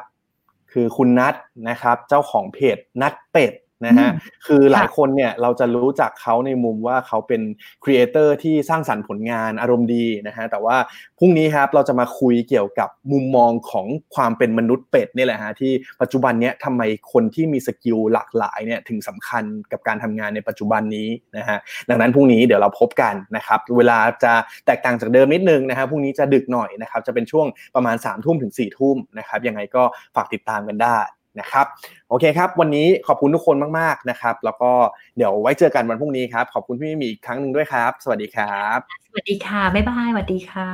[0.74, 1.36] คือคุณนัท
[1.70, 3.54] นะครับ เจ้าของเพจนัทเป็ด
[3.86, 4.10] นะฮะ
[4.46, 7.42] คือหลายคนเนี่ยเราจะรู้จักเขาในมุมว่าเขาเป็น
[7.84, 10.78] creator ที่สร้างสรรค์ผลงานอารมณ์ดีนะฮะแต่ว่า
[11.20, 15.72] พรุ่งนี้ครับเราจะมาคุยเกี่ยวกับมุมมองของความเป็นมนุษย์เป็ดนี่แหละฮะที่
[16.02, 16.82] ปัจจุบันเนี้ยทำไม
[17.14, 21.58] คนที่มี skill หลากหลายเนี่ยถึงสำคัญกับการทำงานในปัจจุบันนี้นะฮะ
[21.90, 24.34] ดังนั้นพรุ่งนี้เดี๋ยวเราพบกันนะครับเวลาจะ
[24.66, 29.84] แตกต่างจากเดิมนิดนึงนะฮะพรุ่งนี้จะดึกหน่อยนะครับจะเป็นช่วงประมาณ3ามทุ่มถึง4ี่ทุ่มนะครับยังไงก็
[30.16, 30.98] ฝากติดตามกันได้
[31.40, 31.66] นะครับ
[32.10, 34.72] โอเคครับ วันนี้ขอบคุณทุกคนมากๆนะครับ แล้วก็
[35.18, 40.70] เดี๋ยวไว้เจอกันวันพรุ่งนี้ครับ ขอบคุณพี่มีอีกครั้งหนึ่งด้วยครับ สวัสดีครับ สวัสดีค่ะบ๊ายบายสวัสดีค่ะ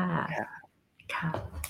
[1.15, 1.62] ค่ะ